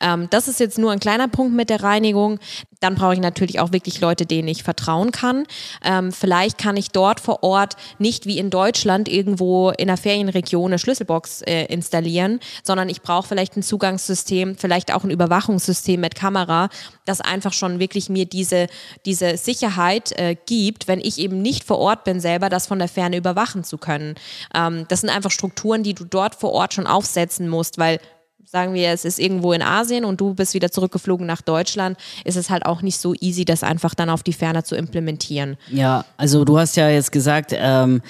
Ähm, 0.00 0.28
das 0.30 0.48
ist 0.48 0.60
jetzt 0.60 0.78
nur 0.78 0.92
ein 0.92 1.00
kleiner 1.00 1.28
Punkt 1.28 1.54
mit 1.54 1.70
der 1.70 1.82
Reinigung. 1.82 2.38
Dann 2.80 2.94
brauche 2.94 3.14
ich 3.14 3.20
natürlich 3.20 3.58
auch 3.60 3.72
wirklich 3.72 4.00
Leute, 4.00 4.26
denen 4.26 4.48
ich 4.48 4.62
vertrauen 4.62 5.10
kann. 5.10 5.44
Ähm, 5.82 5.95
Ähm, 5.96 6.12
vielleicht 6.12 6.58
kann 6.58 6.76
ich 6.76 6.90
dort 6.90 7.20
vor 7.20 7.42
Ort 7.42 7.76
nicht 7.98 8.26
wie 8.26 8.38
in 8.38 8.50
Deutschland 8.50 9.08
irgendwo 9.08 9.70
in 9.70 9.88
einer 9.88 9.96
Ferienregion 9.96 10.70
eine 10.70 10.78
Schlüsselbox 10.78 11.42
äh, 11.42 11.64
installieren, 11.66 12.40
sondern 12.62 12.88
ich 12.88 13.02
brauche 13.02 13.28
vielleicht 13.28 13.56
ein 13.56 13.62
Zugangssystem, 13.62 14.56
vielleicht 14.56 14.92
auch 14.92 15.04
ein 15.04 15.10
Überwachungssystem 15.10 16.00
mit 16.00 16.14
Kamera, 16.14 16.68
das 17.04 17.20
einfach 17.20 17.52
schon 17.52 17.78
wirklich 17.78 18.08
mir 18.08 18.26
diese, 18.26 18.66
diese 19.04 19.36
Sicherheit 19.36 20.12
äh, 20.18 20.36
gibt, 20.46 20.88
wenn 20.88 21.00
ich 21.00 21.18
eben 21.18 21.42
nicht 21.42 21.64
vor 21.64 21.78
Ort 21.78 22.04
bin, 22.04 22.20
selber 22.20 22.48
das 22.48 22.66
von 22.66 22.78
der 22.78 22.88
Ferne 22.88 23.16
überwachen 23.16 23.64
zu 23.64 23.78
können. 23.78 24.14
Ähm, 24.54 24.86
das 24.88 25.00
sind 25.00 25.10
einfach 25.10 25.30
Strukturen, 25.30 25.82
die 25.82 25.94
du 25.94 26.04
dort 26.04 26.34
vor 26.34 26.52
Ort 26.52 26.74
schon 26.74 26.86
aufsetzen 26.86 27.48
musst, 27.48 27.78
weil 27.78 28.00
sagen 28.46 28.74
wir, 28.74 28.90
es 28.90 29.04
ist 29.04 29.18
irgendwo 29.18 29.52
in 29.52 29.60
Asien 29.60 30.04
und 30.04 30.20
du 30.20 30.34
bist 30.34 30.54
wieder 30.54 30.70
zurückgeflogen 30.70 31.26
nach 31.26 31.42
Deutschland, 31.42 31.98
ist 32.24 32.36
es 32.36 32.48
halt 32.48 32.64
auch 32.64 32.80
nicht 32.80 32.98
so 32.98 33.14
easy, 33.20 33.44
das 33.44 33.62
einfach 33.64 33.94
dann 33.94 34.08
auf 34.08 34.22
die 34.22 34.32
Ferne 34.32 34.62
zu 34.62 34.76
implementieren. 34.76 35.56
Ja, 35.70 36.04
also 36.16 36.44
du 36.44 36.58
hast 36.58 36.76
ja 36.76 36.88
jetzt 36.88 37.10
gesagt, 37.10 37.52
ähm, 37.54 38.02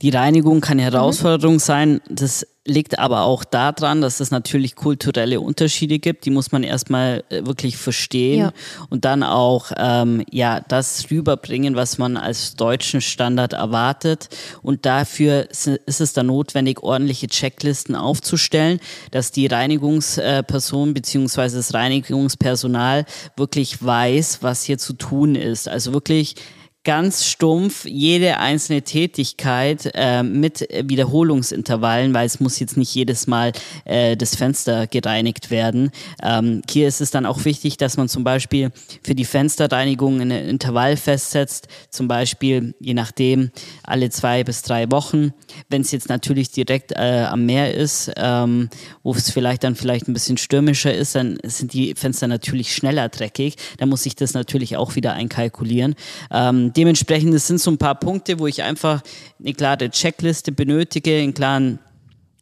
die 0.00 0.10
Reinigung 0.10 0.60
kann 0.60 0.80
eine 0.80 0.90
Herausforderung 0.90 1.54
mhm. 1.54 1.60
sein. 1.60 2.00
Das 2.08 2.46
liegt 2.66 2.98
aber 2.98 3.22
auch 3.22 3.44
daran, 3.44 4.00
dass 4.00 4.20
es 4.20 4.30
natürlich 4.30 4.74
kulturelle 4.74 5.40
Unterschiede 5.40 5.98
gibt. 5.98 6.24
Die 6.24 6.30
muss 6.30 6.50
man 6.50 6.62
erstmal 6.62 7.22
äh, 7.28 7.44
wirklich 7.44 7.76
verstehen 7.76 8.40
ja. 8.40 8.52
und 8.88 9.04
dann 9.04 9.22
auch 9.22 9.70
ähm, 9.76 10.24
ja 10.30 10.60
das 10.60 11.10
rüberbringen, 11.10 11.76
was 11.76 11.98
man 11.98 12.16
als 12.16 12.56
deutschen 12.56 13.02
Standard 13.02 13.52
erwartet. 13.52 14.28
Und 14.62 14.86
dafür 14.86 15.48
ist 15.50 16.00
es 16.00 16.12
dann 16.14 16.26
notwendig, 16.26 16.82
ordentliche 16.82 17.26
Checklisten 17.26 17.94
aufzustellen, 17.96 18.80
dass 19.10 19.30
die 19.30 19.46
Reinigungsperson 19.46 20.94
beziehungsweise 20.94 21.58
das 21.58 21.74
Reinigungspersonal 21.74 23.04
wirklich 23.36 23.84
weiß, 23.84 24.38
was 24.42 24.64
hier 24.64 24.78
zu 24.78 24.94
tun 24.94 25.34
ist. 25.34 25.68
Also 25.68 25.92
wirklich 25.92 26.36
ganz 26.84 27.24
stumpf 27.24 27.86
jede 27.86 28.38
einzelne 28.38 28.82
Tätigkeit 28.82 29.90
äh, 29.94 30.22
mit 30.22 30.68
Wiederholungsintervallen, 30.70 32.12
weil 32.12 32.26
es 32.26 32.40
muss 32.40 32.60
jetzt 32.60 32.76
nicht 32.76 32.94
jedes 32.94 33.26
Mal 33.26 33.52
äh, 33.86 34.16
das 34.16 34.36
Fenster 34.36 34.86
gereinigt 34.86 35.50
werden. 35.50 35.90
Ähm, 36.22 36.60
hier 36.68 36.86
ist 36.86 37.00
es 37.00 37.10
dann 37.10 37.24
auch 37.24 37.46
wichtig, 37.46 37.78
dass 37.78 37.96
man 37.96 38.08
zum 38.08 38.22
Beispiel 38.22 38.70
für 39.02 39.14
die 39.14 39.24
Fensterreinigung 39.24 40.20
ein 40.20 40.30
Intervall 40.30 40.98
festsetzt, 40.98 41.68
zum 41.88 42.06
Beispiel 42.06 42.74
je 42.80 42.92
nachdem 42.92 43.50
alle 43.82 44.10
zwei 44.10 44.44
bis 44.44 44.60
drei 44.60 44.90
Wochen. 44.90 45.32
Wenn 45.70 45.80
es 45.80 45.90
jetzt 45.90 46.10
natürlich 46.10 46.50
direkt 46.50 46.92
äh, 46.92 47.24
am 47.26 47.46
Meer 47.46 47.72
ist, 47.72 48.12
ähm, 48.16 48.68
wo 49.02 49.12
es 49.12 49.30
vielleicht 49.30 49.64
dann 49.64 49.74
vielleicht 49.74 50.06
ein 50.06 50.12
bisschen 50.12 50.36
stürmischer 50.36 50.92
ist, 50.92 51.14
dann 51.14 51.38
sind 51.44 51.72
die 51.72 51.94
Fenster 51.94 52.26
natürlich 52.26 52.74
schneller 52.74 53.08
dreckig. 53.08 53.56
Da 53.78 53.86
muss 53.86 54.04
ich 54.04 54.16
das 54.16 54.34
natürlich 54.34 54.76
auch 54.76 54.96
wieder 54.96 55.14
einkalkulieren. 55.14 55.94
Ähm, 56.30 56.73
dementsprechend, 56.76 57.34
es 57.34 57.46
sind 57.46 57.60
so 57.60 57.70
ein 57.70 57.78
paar 57.78 57.94
Punkte, 57.94 58.38
wo 58.38 58.46
ich 58.46 58.62
einfach 58.62 59.02
eine 59.38 59.54
klare 59.54 59.90
Checkliste 59.90 60.52
benötige, 60.52 61.18
einen 61.18 61.34
klaren 61.34 61.78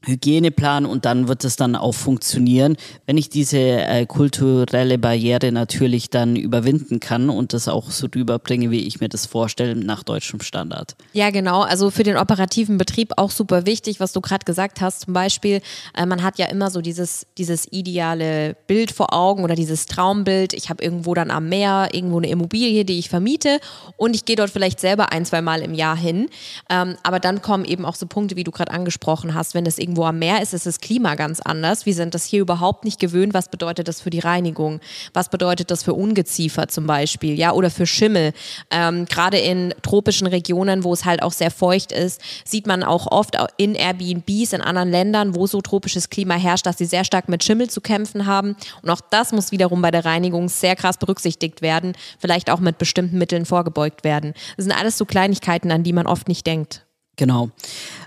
Hygieneplan 0.05 0.85
und 0.85 1.05
dann 1.05 1.29
wird 1.29 1.45
es 1.45 1.57
dann 1.57 1.77
auch 1.77 1.95
funktionieren, 1.95 2.77
wenn 3.07 3.17
ich 3.17 3.29
diese 3.29 3.59
äh, 3.59 4.05
kulturelle 4.07 4.99
Barriere 4.99 5.53
natürlich 5.53 6.11
dann 6.11 6.35
überwinden 6.35 6.99
kann 6.99 7.31
und 7.31 7.53
das 7.53 7.69
auch 7.69 7.91
so 7.91 8.09
rüberbringe, 8.13 8.71
wie 8.71 8.81
ich 8.81 9.01
mir 9.01 9.09
das 9.09 9.27
vorstelle, 9.27 9.77
nach 9.77 10.03
deutschem 10.03 10.41
Standard. 10.41 10.97
Ja, 11.13 11.31
genau. 11.31 11.63
Also 11.63 11.91
für 11.91 12.03
den 12.03 12.17
operativen 12.17 12.79
Betrieb 12.79 13.13
auch 13.17 13.31
super 13.31 13.65
wichtig, 13.65 14.01
was 14.01 14.13
du 14.13 14.21
gerade 14.21 14.45
gesagt 14.45 14.81
hast. 14.81 15.03
Zum 15.03 15.15
Beispiel, 15.15 15.61
äh, 15.97 16.05
man 16.05 16.23
hat 16.23 16.39
ja 16.39 16.47
immer 16.47 16.71
so 16.71 16.81
dieses, 16.81 17.27
dieses 17.39 17.71
ideale 17.71 18.57
Bild 18.67 18.91
vor 18.91 19.13
Augen 19.15 19.45
oder 19.45 19.55
dieses 19.55 19.87
Traumbild. 19.87 20.53
Ich 20.53 20.69
habe 20.69 20.83
irgendwo 20.83 21.15
dann 21.15 21.31
am 21.31 21.49
Meer 21.49 21.91
irgendwo 21.93 22.19
eine 22.19 22.29
Immobilie, 22.29 22.85
die 22.85 22.99
ich 22.99 23.09
vermiete 23.09 23.61
und 23.97 24.17
ich 24.17 24.25
gehe 24.25 24.37
dort 24.37 24.51
vielleicht 24.51 24.81
selber 24.81 25.13
ein, 25.13 25.25
zwei 25.25 25.43
Mal 25.43 25.63
im 25.63 25.75
Jahr 25.75 25.97
hin. 25.97 26.29
Ähm, 26.69 26.97
aber 27.05 27.21
dann 27.21 27.41
kommen 27.41 27.65
eben 27.65 27.85
auch 27.85 27.95
so 27.95 28.07
Punkte, 28.07 28.35
wie 28.35 28.45
du 28.45 28.51
gerade 28.51 28.73
angesprochen 28.73 29.35
hast, 29.35 29.55
wenn 29.55 29.65
es 29.65 29.79
irgendwie 29.79 29.92
irgendwo 29.93 30.07
am 30.07 30.19
Meer 30.19 30.41
ist, 30.41 30.55
ist 30.55 30.65
das 30.65 30.81
Klima 30.81 31.17
ganz 31.17 31.41
anders. 31.41 31.85
Wir 31.85 31.93
sind 31.93 32.15
das 32.15 32.25
hier 32.25 32.41
überhaupt 32.41 32.85
nicht 32.85 32.99
gewöhnt. 32.99 33.35
Was 33.35 33.49
bedeutet 33.49 33.89
das 33.89 34.01
für 34.01 34.09
die 34.09 34.21
Reinigung? 34.21 34.81
Was 35.13 35.29
bedeutet 35.29 35.71
das 35.71 35.83
für 35.83 35.93
Ungeziefer 35.93 36.69
zum 36.69 36.87
Beispiel? 36.87 37.39
Ja, 37.39 37.53
oder 37.53 37.69
für 37.69 37.87
Schimmel? 37.87 38.33
Ähm, 38.71 39.05
Gerade 39.05 39.37
in 39.37 39.75
tropischen 39.83 40.27
Regionen, 40.27 40.83
wo 40.83 40.95
es 40.95 41.05
halt 41.05 41.23
auch 41.23 41.33
sehr 41.33 41.51
feucht 41.51 41.93
ist, 41.93 42.23
sieht 42.47 42.67
man 42.67 42.83
auch 42.83 43.07
oft 43.07 43.37
in 43.59 43.75
Airbnbs 43.75 44.55
in 44.55 44.63
anderen 44.63 44.91
Ländern, 44.91 45.35
wo 45.35 45.47
so 45.47 45.61
tropisches 45.61 46.09
Klima 46.09 46.35
herrscht, 46.35 46.65
dass 46.65 46.79
sie 46.79 46.87
sehr 46.87 47.05
stark 47.05 47.29
mit 47.29 47.45
Schimmel 47.45 47.69
zu 47.69 47.83
kämpfen 47.83 48.25
haben. 48.25 48.57
Und 48.81 48.89
auch 48.89 49.03
das 49.11 49.33
muss 49.33 49.53
wiederum 49.53 49.83
bei 49.83 49.91
der 49.91 50.07
Reinigung 50.07 50.49
sehr 50.49 50.75
krass 50.75 50.97
berücksichtigt 50.97 51.61
werden, 51.61 51.93
vielleicht 52.19 52.49
auch 52.49 52.61
mit 52.61 52.79
bestimmten 52.79 53.19
Mitteln 53.19 53.45
vorgebeugt 53.45 54.05
werden. 54.05 54.33
Das 54.57 54.65
sind 54.65 54.73
alles 54.73 54.97
so 54.97 55.05
Kleinigkeiten, 55.05 55.71
an 55.71 55.83
die 55.83 55.93
man 55.93 56.07
oft 56.07 56.29
nicht 56.29 56.47
denkt. 56.47 56.87
Genau. 57.17 57.51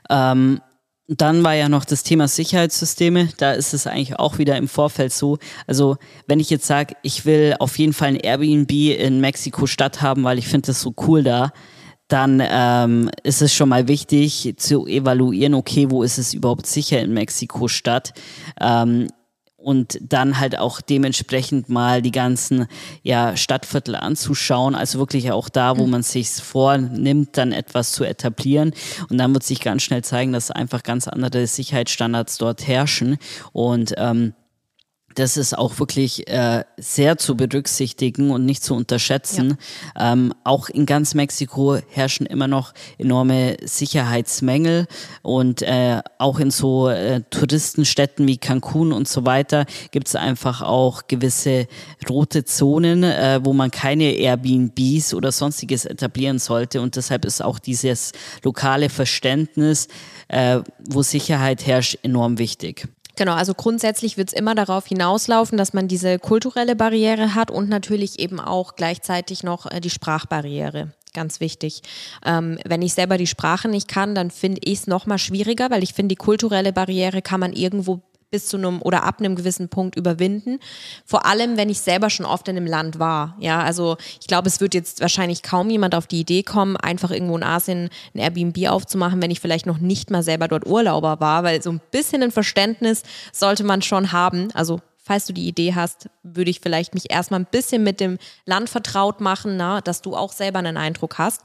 Ähm, 0.10 0.62
dann 1.08 1.44
war 1.44 1.54
ja 1.54 1.70
noch 1.70 1.86
das 1.86 2.04
Thema 2.04 2.28
Sicherheitssysteme. 2.28 3.30
Da 3.38 3.52
ist 3.52 3.74
es 3.74 3.86
eigentlich 3.86 4.18
auch 4.18 4.38
wieder 4.38 4.58
im 4.58 4.68
Vorfeld 4.68 5.14
so. 5.14 5.38
Also 5.68 5.98
wenn 6.28 6.40
ich 6.40 6.50
jetzt 6.50 6.66
sage, 6.66 6.96
ich 7.04 7.26
will 7.26 7.56
auf 7.60 7.78
jeden 7.78 7.94
Fall 7.94 8.10
ein 8.10 8.16
Airbnb 8.16 8.72
in 8.72 9.22
Mexiko-Stadt 9.22 10.02
haben, 10.02 10.24
weil 10.24 10.40
ich 10.40 10.48
finde 10.48 10.68
das 10.68 10.82
so 10.82 10.94
cool 11.08 11.24
da, 11.24 11.52
dann 12.08 12.42
ähm, 12.44 13.10
ist 13.24 13.42
es 13.42 13.54
schon 13.54 13.70
mal 13.70 13.88
wichtig 13.88 14.56
zu 14.58 14.86
evaluieren, 14.86 15.54
okay, 15.54 15.90
wo 15.90 16.04
ist 16.04 16.18
es 16.18 16.34
überhaupt 16.34 16.68
sicher 16.68 17.00
in 17.02 17.14
Mexiko-Stadt? 17.14 18.14
Ähm, 18.60 19.08
und 19.66 19.98
dann 20.00 20.40
halt 20.40 20.60
auch 20.60 20.80
dementsprechend 20.80 21.70
mal 21.70 22.04
die 22.04 22.12
ganzen 22.12 22.68
ja, 23.02 23.36
Stadtviertel 23.36 23.96
anzuschauen. 23.96 24.76
Also 24.76 25.00
wirklich 25.00 25.32
auch 25.32 25.50
da, 25.50 25.80
wo 25.80 25.86
mhm. 25.86 25.90
man 25.90 26.04
sich 26.04 26.30
vornimmt, 26.30 27.36
dann 27.36 27.52
etwas 27.52 27.92
zu 27.92 28.04
etablieren. 28.04 28.74
Und 29.10 29.18
dann 29.18 29.34
wird 29.34 29.42
sich 29.42 29.62
ganz 29.62 29.82
schnell 29.82 30.04
zeigen, 30.04 30.34
dass 30.34 30.52
einfach 30.52 30.84
ganz 30.84 31.08
andere 31.08 31.48
Sicherheitsstandards 31.48 32.38
dort 32.38 32.68
herrschen. 32.68 33.18
Und 33.54 33.96
ähm, 33.98 34.36
das 35.16 35.38
ist 35.38 35.58
auch 35.58 35.80
wirklich 35.80 36.28
äh, 36.28 36.64
sehr 36.78 37.18
zu 37.18 37.36
berücksichtigen 37.36 38.32
und 38.32 38.46
nicht 38.46 38.64
zu 38.64 38.76
unterschätzen. 38.76 39.58
Ja. 39.96 40.14
Ähm, 40.14 40.34
auch 40.44 40.70
in 40.70 40.86
ganz 40.86 41.14
Mexiko 41.14 41.78
herrschen 41.90 42.26
immer 42.26 42.48
noch 42.48 42.74
enorme 42.98 43.58
Sicherheitsmängel 43.64 44.88
und 45.22 45.62
äh, 45.62 46.02
auch 46.18 46.40
in 46.40 46.52
so 46.52 46.90
äh, 46.90 47.22
Touristenstädten 47.30 48.28
wie 48.28 48.38
Cancun 48.38 48.92
und 48.92 49.08
so 49.08 49.26
weiter 49.26 49.66
gibt 49.92 50.08
es 50.08 50.16
einfach 50.16 50.62
auch 50.62 51.08
gewisse 51.08 51.68
rote 52.10 52.44
Zonen, 52.44 53.04
äh, 53.04 53.40
wo 53.44 53.54
man 53.54 53.72
keine 53.72 54.12
Airbnbs 54.16 55.14
oder 55.14 55.32
sonstiges 55.32 55.86
etablieren 55.86 56.40
sollte 56.40 56.82
und 56.82 56.96
deshalb 56.98 57.26
ist 57.26 57.42
auch 57.42 57.60
dieses 57.60 58.12
lokale 58.44 58.90
Verständnis, 58.90 59.88
äh, 60.28 60.60
wo 60.90 61.02
Sicherheit 61.02 61.66
herrscht, 61.66 61.98
enorm 62.04 62.38
wichtig. 62.38 62.90
Genau, 63.16 63.34
also 63.34 63.54
grundsätzlich 63.54 64.18
wird 64.18 64.30
es 64.30 64.34
immer 64.34 64.56
darauf 64.56 64.88
hinauslaufen, 64.88 65.58
dass 65.58 65.74
man 65.74 65.88
diese 65.88 66.20
kulturelle 66.20 66.76
Barriere 66.76 67.34
hat 67.34 67.50
und 67.50 67.70
natürlich 67.70 68.20
eben 68.20 68.40
auch 68.40 68.76
gleichzeitig 68.76 69.44
noch 69.44 69.72
äh, 69.72 69.80
die 69.80 69.90
Sprachbarriere. 69.90 70.92
Ganz 71.14 71.40
wichtig. 71.40 71.82
Ähm, 72.26 72.60
wenn 72.66 72.82
ich 72.82 72.94
selber 72.94 73.18
die 73.18 73.28
Sprache 73.28 73.70
nicht 73.70 73.88
kann, 73.88 74.16
dann 74.16 74.32
finde 74.32 74.60
ich 74.66 74.80
es 74.80 74.88
nochmal 74.88 75.18
schwieriger, 75.18 75.70
weil 75.70 75.82
ich 75.82 75.94
finde, 75.94 76.10
die 76.10 76.18
kulturelle 76.18 76.74
Barriere 76.74 77.22
kann 77.22 77.40
man 77.40 77.54
irgendwo 77.54 78.02
bis 78.32 78.48
zu 78.48 78.58
einem 78.58 78.82
oder 78.82 79.04
ab 79.04 79.20
einem 79.20 79.36
gewissen 79.36 79.70
Punkt 79.70 79.96
überwinden. 79.96 80.60
Vor 81.06 81.26
allem, 81.26 81.58
wenn 81.58 81.70
ich 81.70 81.80
selber 81.80 82.10
schon 82.10 82.26
oft 82.26 82.48
in 82.48 82.58
einem 82.58 82.68
Land 82.68 83.00
war. 83.00 83.36
Ja, 83.40 83.62
also 83.62 83.98
ich 84.20 84.28
glaube, 84.28 84.48
es 84.48 84.60
wird 84.60 84.74
jetzt 84.74 85.02
wahrscheinlich 85.02 85.44
kaum 85.44 85.70
jemand 85.70 85.96
auf 85.96 86.08
die 86.08 86.20
Idee 86.20 86.44
kommen, 86.44 86.78
einfach 86.78 87.12
irgendwo 87.12 87.38
in 87.38 87.44
Asien 87.44 87.90
ein 88.14 88.20
Airbnb 88.20 88.68
aufzumachen, 88.68 89.22
wenn 89.22 89.32
ich 89.32 89.40
vielleicht 89.40 89.66
noch 89.66 89.78
nicht 89.78 90.12
mal 90.12 90.24
selber 90.24 90.48
dort 90.48 90.66
Urlauber 90.66 91.20
war, 91.20 91.44
weil 91.44 91.62
so 91.62 91.72
ein 91.72 91.82
bisschen 91.92 92.24
ein 92.24 92.32
Verständnis 92.32 93.04
sollte 93.32 93.64
man 93.64 93.82
schon 93.82 94.12
haben. 94.12 94.50
Also 94.54 94.82
falls 95.06 95.28
du 95.28 95.34
die 95.34 95.48
Idee 95.48 95.76
hast, 95.76 96.10
würde 96.24 96.50
ich 96.50 96.60
vielleicht 96.60 96.96
mich 96.96 97.12
erstmal 97.12 97.40
ein 97.40 97.46
bisschen 97.46 97.84
mit 97.84 98.00
dem 98.00 98.18
Land 98.46 98.72
vertraut 98.72 99.22
machen, 99.22 99.56
na, 99.56 99.80
dass 99.80 100.02
du 100.02 100.16
auch 100.16 100.32
selber 100.32 100.58
einen 100.58 100.78
Eindruck 100.78 101.20
hast. 101.20 101.42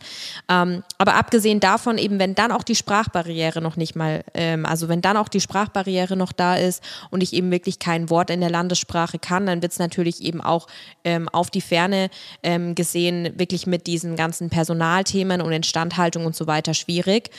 Ähm, 0.49 0.83
aber 0.97 1.15
abgesehen 1.15 1.61
davon, 1.61 1.99
eben 1.99 2.19
wenn 2.19 2.35
dann 2.35 2.53
auch 2.53 2.63
die 2.63 2.75
Sprachbarriere 2.75 3.61
noch 3.61 3.77
nicht 3.77 3.97
mal, 3.97 4.25
ähm, 4.33 4.65
also 4.65 4.89
wenn 4.89 5.03
dann 5.03 5.19
auch 5.19 5.29
die 5.29 5.43
Sprachbarriere 5.43 6.17
noch 6.17 6.33
da 6.33 6.57
ist 6.57 6.83
und 7.11 7.23
ich 7.23 7.35
eben 7.35 7.51
wirklich 7.51 7.79
kein 7.79 8.09
Wort 8.09 8.31
in 8.31 8.41
der 8.41 8.51
Landessprache 8.51 9.19
kann, 9.19 9.45
dann 9.45 9.61
wird 9.61 9.73
es 9.73 9.79
natürlich 9.79 10.23
eben 10.23 10.41
auch 10.41 10.67
ähm, 11.05 11.29
auf 11.29 11.51
die 11.51 11.61
Ferne 11.61 12.09
ähm, 12.43 12.75
gesehen 12.75 13.39
wirklich 13.39 13.67
mit 13.67 13.87
diesen 13.87 14.17
ganzen 14.17 14.49
Personalthemen 14.49 15.43
und 15.43 15.53
Instandhaltung 15.53 16.25
und 16.25 16.35
so 16.35 16.47
weiter 16.47 16.73
schwierig. 16.73 17.31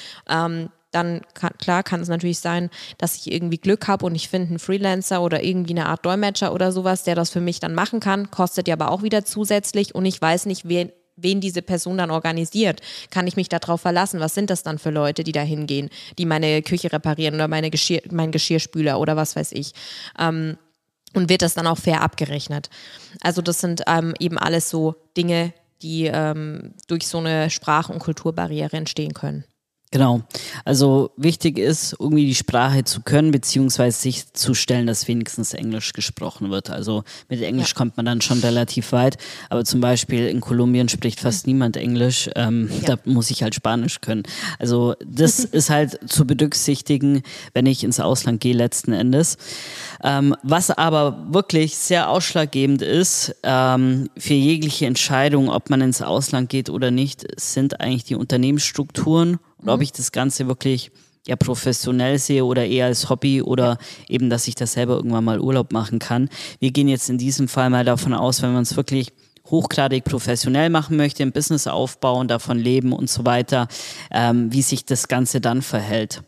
Dann 0.91 1.21
kann, 1.33 1.51
klar 1.57 1.83
kann 1.83 2.01
es 2.01 2.09
natürlich 2.09 2.39
sein, 2.39 2.69
dass 2.97 3.15
ich 3.15 3.31
irgendwie 3.31 3.57
Glück 3.57 3.87
habe 3.87 4.05
und 4.05 4.15
ich 4.15 4.29
finde 4.29 4.49
einen 4.49 4.59
Freelancer 4.59 5.21
oder 5.21 5.43
irgendwie 5.43 5.73
eine 5.73 5.87
Art 5.87 6.05
Dolmetscher 6.05 6.53
oder 6.53 6.71
sowas, 6.71 7.03
der 7.03 7.15
das 7.15 7.29
für 7.29 7.41
mich 7.41 7.59
dann 7.59 7.73
machen 7.73 7.99
kann, 7.99 8.29
kostet 8.29 8.67
ja 8.67 8.75
aber 8.75 8.91
auch 8.91 9.03
wieder 9.03 9.23
zusätzlich 9.23 9.95
und 9.95 10.05
ich 10.05 10.21
weiß 10.21 10.45
nicht, 10.47 10.67
wen, 10.67 10.91
wen 11.15 11.41
diese 11.41 11.61
Person 11.61 11.97
dann 11.97 12.11
organisiert. 12.11 12.81
Kann 13.09 13.27
ich 13.27 13.35
mich 13.35 13.49
darauf 13.49 13.81
verlassen? 13.81 14.19
Was 14.19 14.33
sind 14.33 14.49
das 14.49 14.63
dann 14.63 14.79
für 14.79 14.89
Leute, 14.89 15.23
die 15.23 15.31
da 15.31 15.41
hingehen, 15.41 15.89
die 16.17 16.25
meine 16.25 16.61
Küche 16.61 16.91
reparieren 16.91 17.35
oder 17.35 17.47
meine 17.47 17.69
Geschirr, 17.69 18.01
mein 18.11 18.31
Geschirrspüler 18.31 18.99
oder 18.99 19.15
was 19.15 19.35
weiß 19.35 19.53
ich? 19.53 19.73
Ähm, 20.19 20.57
und 21.13 21.29
wird 21.29 21.41
das 21.41 21.53
dann 21.53 21.67
auch 21.67 21.77
fair 21.77 22.01
abgerechnet? 22.01 22.69
Also 23.21 23.41
das 23.41 23.59
sind 23.59 23.83
ähm, 23.87 24.13
eben 24.19 24.37
alles 24.37 24.69
so 24.69 24.95
Dinge, 25.17 25.53
die 25.81 26.05
ähm, 26.05 26.73
durch 26.87 27.07
so 27.07 27.17
eine 27.17 27.49
Sprach- 27.49 27.89
und 27.89 27.99
Kulturbarriere 27.99 28.77
entstehen 28.77 29.13
können. 29.13 29.43
Genau. 29.93 30.21
Also 30.63 31.11
wichtig 31.17 31.59
ist, 31.59 31.97
irgendwie 31.99 32.25
die 32.25 32.35
Sprache 32.35 32.85
zu 32.85 33.01
können, 33.01 33.31
beziehungsweise 33.31 33.99
sich 33.99 34.31
zu 34.31 34.53
stellen, 34.53 34.87
dass 34.87 35.09
wenigstens 35.09 35.53
Englisch 35.53 35.91
gesprochen 35.91 36.49
wird. 36.49 36.69
Also 36.69 37.03
mit 37.27 37.41
Englisch 37.41 37.71
ja. 37.71 37.75
kommt 37.75 37.97
man 37.97 38.05
dann 38.05 38.21
schon 38.21 38.39
relativ 38.39 38.93
weit. 38.93 39.17
Aber 39.49 39.65
zum 39.65 39.81
Beispiel 39.81 40.27
in 40.27 40.39
Kolumbien 40.39 40.87
spricht 40.87 41.19
fast 41.19 41.45
niemand 41.45 41.75
Englisch. 41.75 42.29
Ähm, 42.37 42.69
ja. 42.81 42.95
Da 42.95 42.99
muss 43.03 43.31
ich 43.31 43.43
halt 43.43 43.53
Spanisch 43.53 43.99
können. 43.99 44.23
Also 44.59 44.95
das 45.05 45.39
ist 45.43 45.69
halt 45.69 45.99
zu 46.09 46.25
berücksichtigen, 46.25 47.21
wenn 47.53 47.65
ich 47.65 47.83
ins 47.83 47.99
Ausland 47.99 48.39
gehe 48.39 48.53
letzten 48.53 48.93
Endes. 48.93 49.37
Ähm, 50.01 50.37
was 50.41 50.71
aber 50.71 51.27
wirklich 51.31 51.75
sehr 51.75 52.09
ausschlaggebend 52.09 52.81
ist 52.81 53.35
ähm, 53.43 54.09
für 54.17 54.35
jegliche 54.35 54.85
Entscheidung, 54.85 55.49
ob 55.49 55.69
man 55.69 55.81
ins 55.81 56.01
Ausland 56.01 56.49
geht 56.49 56.69
oder 56.69 56.91
nicht, 56.91 57.27
sind 57.37 57.81
eigentlich 57.81 58.05
die 58.05 58.15
Unternehmensstrukturen 58.15 59.37
und 59.61 59.69
ob 59.69 59.77
mhm. 59.77 59.83
ich 59.83 59.91
das 59.91 60.11
Ganze 60.11 60.47
wirklich 60.47 60.91
ja 61.27 61.35
professionell 61.35 62.17
sehe 62.17 62.43
oder 62.45 62.65
eher 62.65 62.87
als 62.87 63.09
Hobby 63.09 63.41
oder 63.41 63.77
eben, 64.07 64.29
dass 64.29 64.47
ich 64.47 64.55
das 64.55 64.73
selber 64.73 64.95
irgendwann 64.95 65.23
mal 65.23 65.39
Urlaub 65.39 65.71
machen 65.71 65.99
kann. 65.99 66.29
Wir 66.59 66.71
gehen 66.71 66.87
jetzt 66.87 67.09
in 67.09 67.17
diesem 67.17 67.47
Fall 67.47 67.69
mal 67.69 67.85
davon 67.85 68.13
aus, 68.13 68.41
wenn 68.41 68.53
man 68.53 68.63
es 68.63 68.75
wirklich 68.75 69.13
hochgradig 69.45 70.03
professionell 70.03 70.69
machen 70.69 70.97
möchte, 70.97 71.23
ein 71.23 71.31
Business 71.31 71.67
aufbauen, 71.67 72.27
davon 72.27 72.57
leben 72.57 72.93
und 72.93 73.09
so 73.09 73.25
weiter, 73.25 73.67
ähm, 74.11 74.51
wie 74.53 74.61
sich 74.61 74.85
das 74.85 75.07
Ganze 75.07 75.41
dann 75.41 75.61
verhält. 75.61 76.23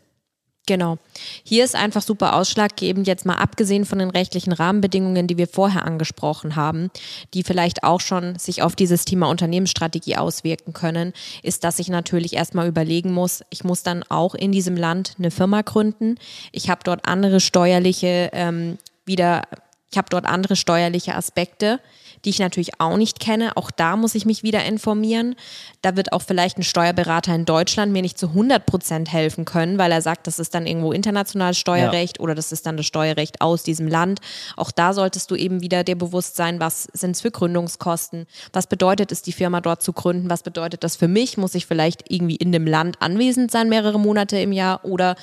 Genau. 0.66 0.96
Hier 1.42 1.62
ist 1.62 1.74
einfach 1.74 2.00
super 2.00 2.34
ausschlaggebend, 2.36 3.06
jetzt 3.06 3.26
mal 3.26 3.36
abgesehen 3.36 3.84
von 3.84 3.98
den 3.98 4.08
rechtlichen 4.08 4.52
Rahmenbedingungen, 4.52 5.26
die 5.26 5.36
wir 5.36 5.46
vorher 5.46 5.84
angesprochen 5.84 6.56
haben, 6.56 6.90
die 7.34 7.42
vielleicht 7.42 7.84
auch 7.84 8.00
schon 8.00 8.38
sich 8.38 8.62
auf 8.62 8.74
dieses 8.74 9.04
Thema 9.04 9.28
Unternehmensstrategie 9.28 10.16
auswirken 10.16 10.72
können, 10.72 11.12
ist, 11.42 11.64
dass 11.64 11.78
ich 11.78 11.88
natürlich 11.88 12.32
erstmal 12.32 12.66
überlegen 12.66 13.12
muss, 13.12 13.42
ich 13.50 13.62
muss 13.62 13.82
dann 13.82 14.04
auch 14.04 14.34
in 14.34 14.52
diesem 14.52 14.76
Land 14.76 15.16
eine 15.18 15.30
Firma 15.30 15.60
gründen. 15.60 16.16
Ich 16.50 16.70
habe 16.70 16.80
dort 16.82 17.06
andere 17.06 17.40
steuerliche 17.40 18.30
ähm, 18.32 18.78
wieder, 19.04 19.42
ich 19.90 19.98
habe 19.98 20.08
dort 20.08 20.24
andere 20.24 20.56
steuerliche 20.56 21.14
Aspekte 21.14 21.78
die 22.24 22.30
ich 22.30 22.38
natürlich 22.38 22.80
auch 22.80 22.96
nicht 22.96 23.20
kenne. 23.20 23.56
Auch 23.56 23.70
da 23.70 23.96
muss 23.96 24.14
ich 24.14 24.26
mich 24.26 24.42
wieder 24.42 24.64
informieren. 24.64 25.36
Da 25.82 25.96
wird 25.96 26.12
auch 26.12 26.22
vielleicht 26.22 26.58
ein 26.58 26.62
Steuerberater 26.62 27.34
in 27.34 27.44
Deutschland 27.44 27.92
mir 27.92 28.02
nicht 28.02 28.18
zu 28.18 28.28
100 28.28 28.64
Prozent 28.66 29.12
helfen 29.12 29.44
können, 29.44 29.78
weil 29.78 29.92
er 29.92 30.02
sagt, 30.02 30.26
das 30.26 30.38
ist 30.38 30.54
dann 30.54 30.66
irgendwo 30.66 30.92
internationales 30.92 31.58
Steuerrecht 31.58 32.18
ja. 32.18 32.22
oder 32.22 32.34
das 32.34 32.52
ist 32.52 32.66
dann 32.66 32.76
das 32.76 32.86
Steuerrecht 32.86 33.40
aus 33.40 33.62
diesem 33.62 33.88
Land. 33.88 34.20
Auch 34.56 34.70
da 34.70 34.92
solltest 34.92 35.30
du 35.30 35.36
eben 35.36 35.60
wieder 35.60 35.84
dir 35.84 35.96
bewusst 35.96 36.36
sein, 36.36 36.60
was 36.60 36.88
sind 36.92 37.12
es 37.12 37.20
für 37.20 37.30
Gründungskosten? 37.30 38.26
Was 38.52 38.66
bedeutet 38.66 39.12
es, 39.12 39.22
die 39.22 39.32
Firma 39.32 39.60
dort 39.60 39.82
zu 39.82 39.92
gründen? 39.92 40.30
Was 40.30 40.42
bedeutet 40.42 40.84
das 40.84 40.96
für 40.96 41.08
mich? 41.08 41.36
Muss 41.36 41.54
ich 41.54 41.66
vielleicht 41.66 42.10
irgendwie 42.10 42.36
in 42.36 42.52
dem 42.52 42.66
Land 42.66 43.00
anwesend 43.00 43.50
sein, 43.50 43.68
mehrere 43.68 43.98
Monate 43.98 44.38
im 44.38 44.52
Jahr? 44.52 44.84
Oder 44.84 45.16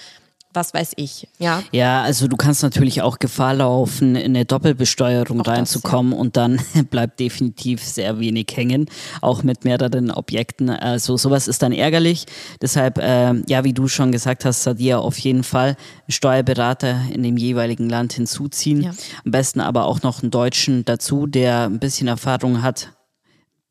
was 0.53 0.73
weiß 0.73 0.93
ich, 0.95 1.27
ja. 1.39 1.63
Ja, 1.71 2.01
also 2.01 2.27
du 2.27 2.35
kannst 2.35 2.63
natürlich 2.63 3.01
auch 3.01 3.19
Gefahr 3.19 3.55
laufen, 3.55 4.15
in 4.15 4.35
eine 4.35 4.45
Doppelbesteuerung 4.45 5.41
auch 5.41 5.47
reinzukommen 5.47 6.11
das, 6.11 6.17
ja. 6.17 6.21
und 6.21 6.37
dann 6.37 6.61
bleibt 6.89 7.19
definitiv 7.19 7.83
sehr 7.83 8.19
wenig 8.19 8.47
hängen, 8.53 8.87
auch 9.21 9.43
mit 9.43 9.65
mehreren 9.65 10.11
Objekten. 10.11 10.69
Also 10.69 11.17
sowas 11.17 11.47
ist 11.47 11.61
dann 11.61 11.71
ärgerlich. 11.71 12.25
Deshalb, 12.61 12.97
äh, 12.97 13.33
ja, 13.47 13.63
wie 13.63 13.73
du 13.73 13.87
schon 13.87 14.11
gesagt 14.11 14.45
hast, 14.45 14.63
Sadia, 14.63 14.99
auf 14.99 15.17
jeden 15.19 15.43
Fall 15.43 15.69
einen 15.69 16.11
Steuerberater 16.11 17.01
in 17.11 17.23
dem 17.23 17.37
jeweiligen 17.37 17.89
Land 17.89 18.13
hinzuziehen. 18.13 18.81
Ja. 18.83 18.91
Am 19.25 19.31
besten 19.31 19.61
aber 19.61 19.85
auch 19.85 20.01
noch 20.01 20.21
einen 20.21 20.31
Deutschen 20.31 20.85
dazu, 20.85 21.27
der 21.27 21.65
ein 21.65 21.79
bisschen 21.79 22.07
Erfahrung 22.07 22.61
hat 22.61 22.91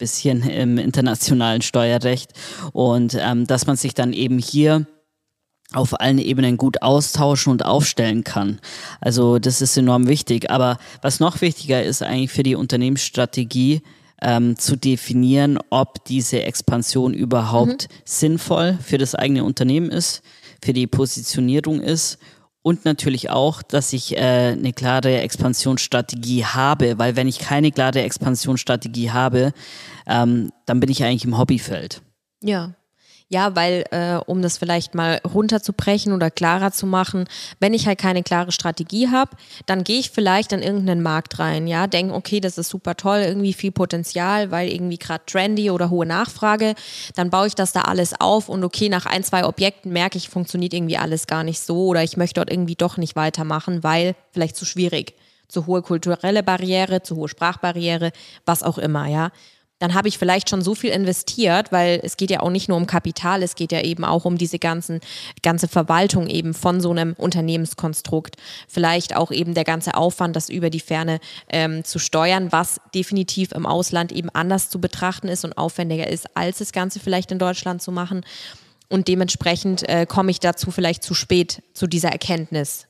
bisschen 0.01 0.43
im 0.43 0.79
internationalen 0.79 1.61
Steuerrecht 1.61 2.33
und 2.73 3.17
ähm, 3.21 3.47
dass 3.47 3.67
man 3.67 3.77
sich 3.77 3.93
dann 3.93 4.15
eben 4.15 4.39
hier 4.39 4.87
auf 5.73 6.01
allen 6.01 6.19
Ebenen 6.19 6.57
gut 6.57 6.83
austauschen 6.83 7.53
und 7.53 7.65
aufstellen 7.65 8.25
kann. 8.25 8.61
Also 9.01 9.39
das 9.39 9.63
ist 9.63 9.77
enorm 9.77 10.09
wichtig. 10.09 10.51
Aber 10.51 10.79
was 11.03 11.21
noch 11.21 11.41
wichtiger 11.41 11.83
ist 11.83 12.03
eigentlich 12.03 12.33
für 12.33 12.43
die 12.43 12.57
Unternehmensstrategie, 12.57 13.83
ähm, 14.23 14.59
zu 14.59 14.77
definieren, 14.77 15.59
ob 15.71 16.05
diese 16.05 16.43
Expansion 16.43 17.15
überhaupt 17.15 17.89
mhm. 17.89 17.95
sinnvoll 18.05 18.79
für 18.83 18.99
das 18.99 19.15
eigene 19.15 19.45
Unternehmen 19.45 19.91
ist, 19.91 20.23
für 20.63 20.73
die 20.73 20.87
Positionierung 20.87 21.81
ist 21.81 22.19
und 22.63 22.85
natürlich 22.85 23.31
auch, 23.31 23.63
dass 23.63 23.93
ich 23.93 24.17
äh, 24.17 24.53
eine 24.53 24.73
klare 24.73 25.21
Expansionsstrategie 25.21 26.45
habe, 26.45 26.99
weil 26.99 27.17
wenn 27.17 27.29
ich 27.29 27.39
keine 27.39 27.73
klare 27.73 28.03
Expansionsstrategie 28.03 29.11
habe, 29.11 29.53
ähm, 30.07 30.53
dann 30.67 30.81
bin 30.81 30.91
ich 30.91 31.03
eigentlich 31.03 31.25
im 31.25 31.39
Hobbyfeld. 31.39 32.03
Ja, 32.43 32.75
ja, 33.33 33.55
weil, 33.55 33.85
äh, 33.93 34.17
um 34.27 34.43
das 34.43 34.59
vielleicht 34.59 34.95
mal 34.97 35.21
runterzubrechen 35.25 36.13
oder 36.13 36.33
klarer 36.33 36.73
zu 36.73 36.85
machen, 36.85 37.27
wenn 37.61 37.75
ich 37.75 37.87
halt 37.87 37.99
keine 37.99 38.25
klare 38.25 38.51
Strategie 38.51 39.09
habe, 39.09 39.31
dann 39.67 39.85
gehe 39.85 40.01
ich 40.01 40.11
vielleicht 40.11 40.53
an 40.53 40.63
irgendeinen 40.63 41.01
Markt 41.01 41.39
rein, 41.39 41.69
ja, 41.69 41.87
denke, 41.87 42.13
okay, 42.13 42.41
das 42.41 42.59
ist 42.59 42.69
super 42.69 42.97
toll, 42.97 43.21
irgendwie 43.21 43.53
viel 43.53 43.71
Potenzial, 43.71 44.51
weil 44.51 44.69
irgendwie 44.69 44.99
gerade 44.99 45.23
trendy 45.27 45.71
oder 45.71 45.91
hohe 45.91 46.07
Nachfrage, 46.07 46.75
dann 47.15 47.31
baue 47.31 47.47
ich 47.47 47.55
das 47.55 47.73
da 47.73 47.83
alles 47.83 48.21
auf 48.21 48.49
und 48.49 48.65
okay, 48.65 48.89
nach 48.89 49.07
ein, 49.07 49.23
zwei 49.23 49.45
Objekten 49.45 49.93
merke 49.93 50.19
ich, 50.19 50.29
funktioniert 50.29 50.75
irgendwie 50.75 50.99
alles 50.99 51.29
gar 51.29 51.45
nicht 51.45 51.61
so 51.61 51.87
oder 51.87 52.03
ich 52.03 52.17
möchte 52.17 52.41
dort 52.41 52.51
irgendwie 52.51 52.75
doch 52.75 52.97
nicht 52.97 53.15
weitermachen, 53.15 53.85
weil 53.85 54.17
vielleicht 54.33 54.57
zu 54.57 54.65
schwierig, 54.65 55.15
zu 55.47 55.67
hohe 55.67 55.83
kulturelle 55.83 56.43
Barriere, 56.43 57.03
zu 57.03 57.15
hohe 57.15 57.29
Sprachbarriere, 57.29 58.11
was 58.45 58.65
auch 58.65 58.79
immer, 58.79 59.07
ja 59.07 59.31
dann 59.81 59.95
habe 59.95 60.09
ich 60.09 60.19
vielleicht 60.19 60.49
schon 60.49 60.63
so 60.63 60.75
viel 60.75 60.91
investiert, 60.91 61.73
weil 61.73 62.01
es 62.03 62.17
geht 62.17 62.31
ja 62.31 62.41
auch 62.41 62.51
nicht 62.51 62.69
nur 62.69 62.77
um 62.77 62.87
Kapital, 62.87 63.43
es 63.43 63.55
geht 63.55 63.73
ja 63.73 63.81
eben 63.81 64.05
auch 64.05 64.27
um 64.27 64.37
diese 64.37 64.59
ganzen, 64.59 65.01
ganze 65.43 65.69
Verwaltung 65.69 66.29
eben 66.29 66.55
von 66.55 66.81
so 66.81 66.91
einem 66.91 67.15
Unternehmenskonstrukt. 67.15 68.37
Vielleicht 68.69 69.17
auch 69.17 69.31
eben 69.33 69.55
der 69.55 69.65
ganze 69.65 69.95
Aufwand, 69.95 70.37
das 70.37 70.51
über 70.51 70.69
die 70.71 70.81
Ferne 70.81 71.19
ähm, 71.49 71.83
zu 71.83 71.99
steuern, 71.99 72.53
was 72.53 72.81
definitiv 72.95 73.53
im 73.53 73.65
Ausland 73.65 74.13
eben 74.13 74.29
anders 74.31 74.69
zu 74.69 74.81
betrachten 74.81 75.29
ist 75.29 75.45
und 75.45 75.57
aufwendiger 75.57 76.07
ist, 76.07 76.37
als 76.37 76.59
das 76.59 76.73
Ganze 76.73 77.01
vielleicht 77.01 77.33
in 77.33 77.39
Deutschland 77.39 77.81
zu 77.81 77.91
machen. 77.91 78.23
Und 78.91 79.09
dementsprechend 79.09 79.89
äh, 79.89 80.05
komme 80.05 80.31
ich 80.31 80.41
dazu 80.41 80.71
vielleicht 80.71 81.03
zu 81.03 81.15
spät 81.15 81.63
zu 81.73 81.87
dieser 81.87 82.11
Erkenntnis. 82.11 82.87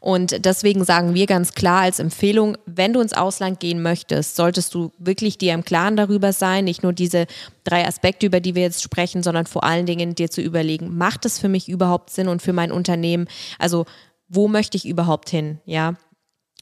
Und 0.00 0.46
deswegen 0.46 0.84
sagen 0.84 1.14
wir 1.14 1.26
ganz 1.26 1.52
klar 1.52 1.82
als 1.82 1.98
Empfehlung, 1.98 2.56
wenn 2.64 2.94
du 2.94 3.00
ins 3.00 3.12
Ausland 3.12 3.60
gehen 3.60 3.82
möchtest, 3.82 4.34
solltest 4.34 4.74
du 4.74 4.92
wirklich 4.98 5.36
dir 5.36 5.52
im 5.52 5.64
Klaren 5.64 5.96
darüber 5.96 6.32
sein, 6.32 6.64
nicht 6.64 6.82
nur 6.82 6.94
diese 6.94 7.26
drei 7.64 7.86
Aspekte, 7.86 8.26
über 8.26 8.40
die 8.40 8.54
wir 8.54 8.62
jetzt 8.62 8.82
sprechen, 8.82 9.22
sondern 9.22 9.44
vor 9.44 9.62
allen 9.62 9.84
Dingen 9.84 10.14
dir 10.14 10.30
zu 10.30 10.40
überlegen, 10.40 10.96
macht 10.96 11.26
es 11.26 11.38
für 11.38 11.48
mich 11.48 11.68
überhaupt 11.68 12.10
Sinn 12.10 12.28
und 12.28 12.40
für 12.40 12.54
mein 12.54 12.72
Unternehmen? 12.72 13.28
Also, 13.58 13.84
wo 14.28 14.48
möchte 14.48 14.76
ich 14.76 14.86
überhaupt 14.88 15.28
hin? 15.28 15.60
Ja. 15.66 15.94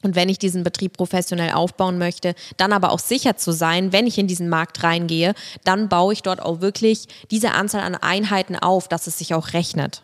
Und 0.02 0.14
wenn 0.14 0.28
ich 0.28 0.38
diesen 0.38 0.62
Betrieb 0.62 0.96
professionell 0.96 1.52
aufbauen 1.52 1.98
möchte, 1.98 2.34
dann 2.56 2.72
aber 2.72 2.92
auch 2.92 3.00
sicher 3.00 3.36
zu 3.36 3.52
sein, 3.52 3.92
wenn 3.92 4.06
ich 4.06 4.18
in 4.18 4.28
diesen 4.28 4.48
Markt 4.48 4.82
reingehe, 4.82 5.34
dann 5.64 5.88
baue 5.88 6.12
ich 6.12 6.22
dort 6.22 6.40
auch 6.40 6.60
wirklich 6.60 7.06
diese 7.30 7.52
Anzahl 7.52 7.82
an 7.82 7.96
Einheiten 7.96 8.56
auf, 8.56 8.88
dass 8.88 9.06
es 9.06 9.18
sich 9.18 9.34
auch 9.34 9.52
rechnet. 9.52 10.02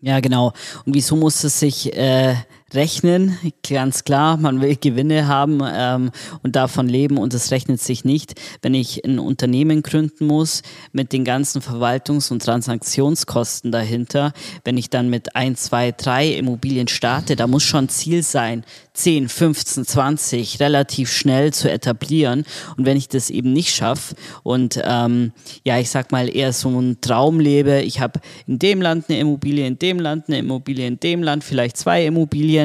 Ja, 0.00 0.20
genau. 0.20 0.52
Und 0.84 0.94
wieso 0.94 1.16
muss 1.16 1.42
es 1.44 1.58
sich 1.60 1.92
äh, 1.96 2.36
rechnen? 2.74 3.38
Ganz 3.68 4.04
klar, 4.04 4.36
man 4.36 4.60
will 4.60 4.76
Gewinne 4.76 5.28
haben 5.28 5.60
ähm, 5.64 6.10
und 6.42 6.56
davon 6.56 6.88
leben 6.88 7.18
und 7.18 7.32
es 7.32 7.50
rechnet 7.50 7.80
sich 7.80 8.04
nicht, 8.04 8.34
wenn 8.62 8.74
ich 8.74 9.04
ein 9.04 9.18
Unternehmen 9.18 9.82
gründen 9.82 10.26
muss 10.26 10.62
mit 10.92 11.12
den 11.12 11.24
ganzen 11.24 11.62
Verwaltungs- 11.62 12.32
und 12.32 12.42
Transaktionskosten 12.42 13.70
dahinter. 13.70 14.32
Wenn 14.64 14.76
ich 14.76 14.90
dann 14.90 15.10
mit 15.10 15.36
ein, 15.36 15.56
zwei, 15.56 15.92
drei 15.92 16.28
Immobilien 16.28 16.88
starte, 16.88 17.36
da 17.36 17.46
muss 17.46 17.62
schon 17.62 17.88
Ziel 17.88 18.22
sein, 18.22 18.64
10, 18.94 19.28
15, 19.28 19.84
20 19.84 20.60
relativ 20.60 21.12
schnell 21.12 21.52
zu 21.52 21.70
etablieren. 21.70 22.44
Und 22.76 22.86
wenn 22.86 22.96
ich 22.96 23.08
das 23.08 23.30
eben 23.30 23.52
nicht 23.52 23.74
schaffe 23.74 24.16
und 24.42 24.80
ähm, 24.84 25.32
ja, 25.64 25.78
ich 25.78 25.90
sag 25.90 26.12
mal 26.12 26.34
eher 26.34 26.52
so 26.52 26.68
einen 26.68 27.00
Traum 27.00 27.38
lebe, 27.38 27.82
ich 27.82 28.00
habe 28.00 28.20
in 28.46 28.58
dem 28.58 28.80
Land 28.82 29.06
eine 29.08 29.20
Immobilie, 29.20 29.66
in 29.66 29.78
dem 29.78 30.00
Land 30.00 30.24
eine 30.28 30.38
Immobilie, 30.38 30.86
in 30.86 30.98
dem 30.98 31.22
Land 31.22 31.44
vielleicht 31.44 31.76
zwei 31.76 32.04
Immobilien 32.06 32.55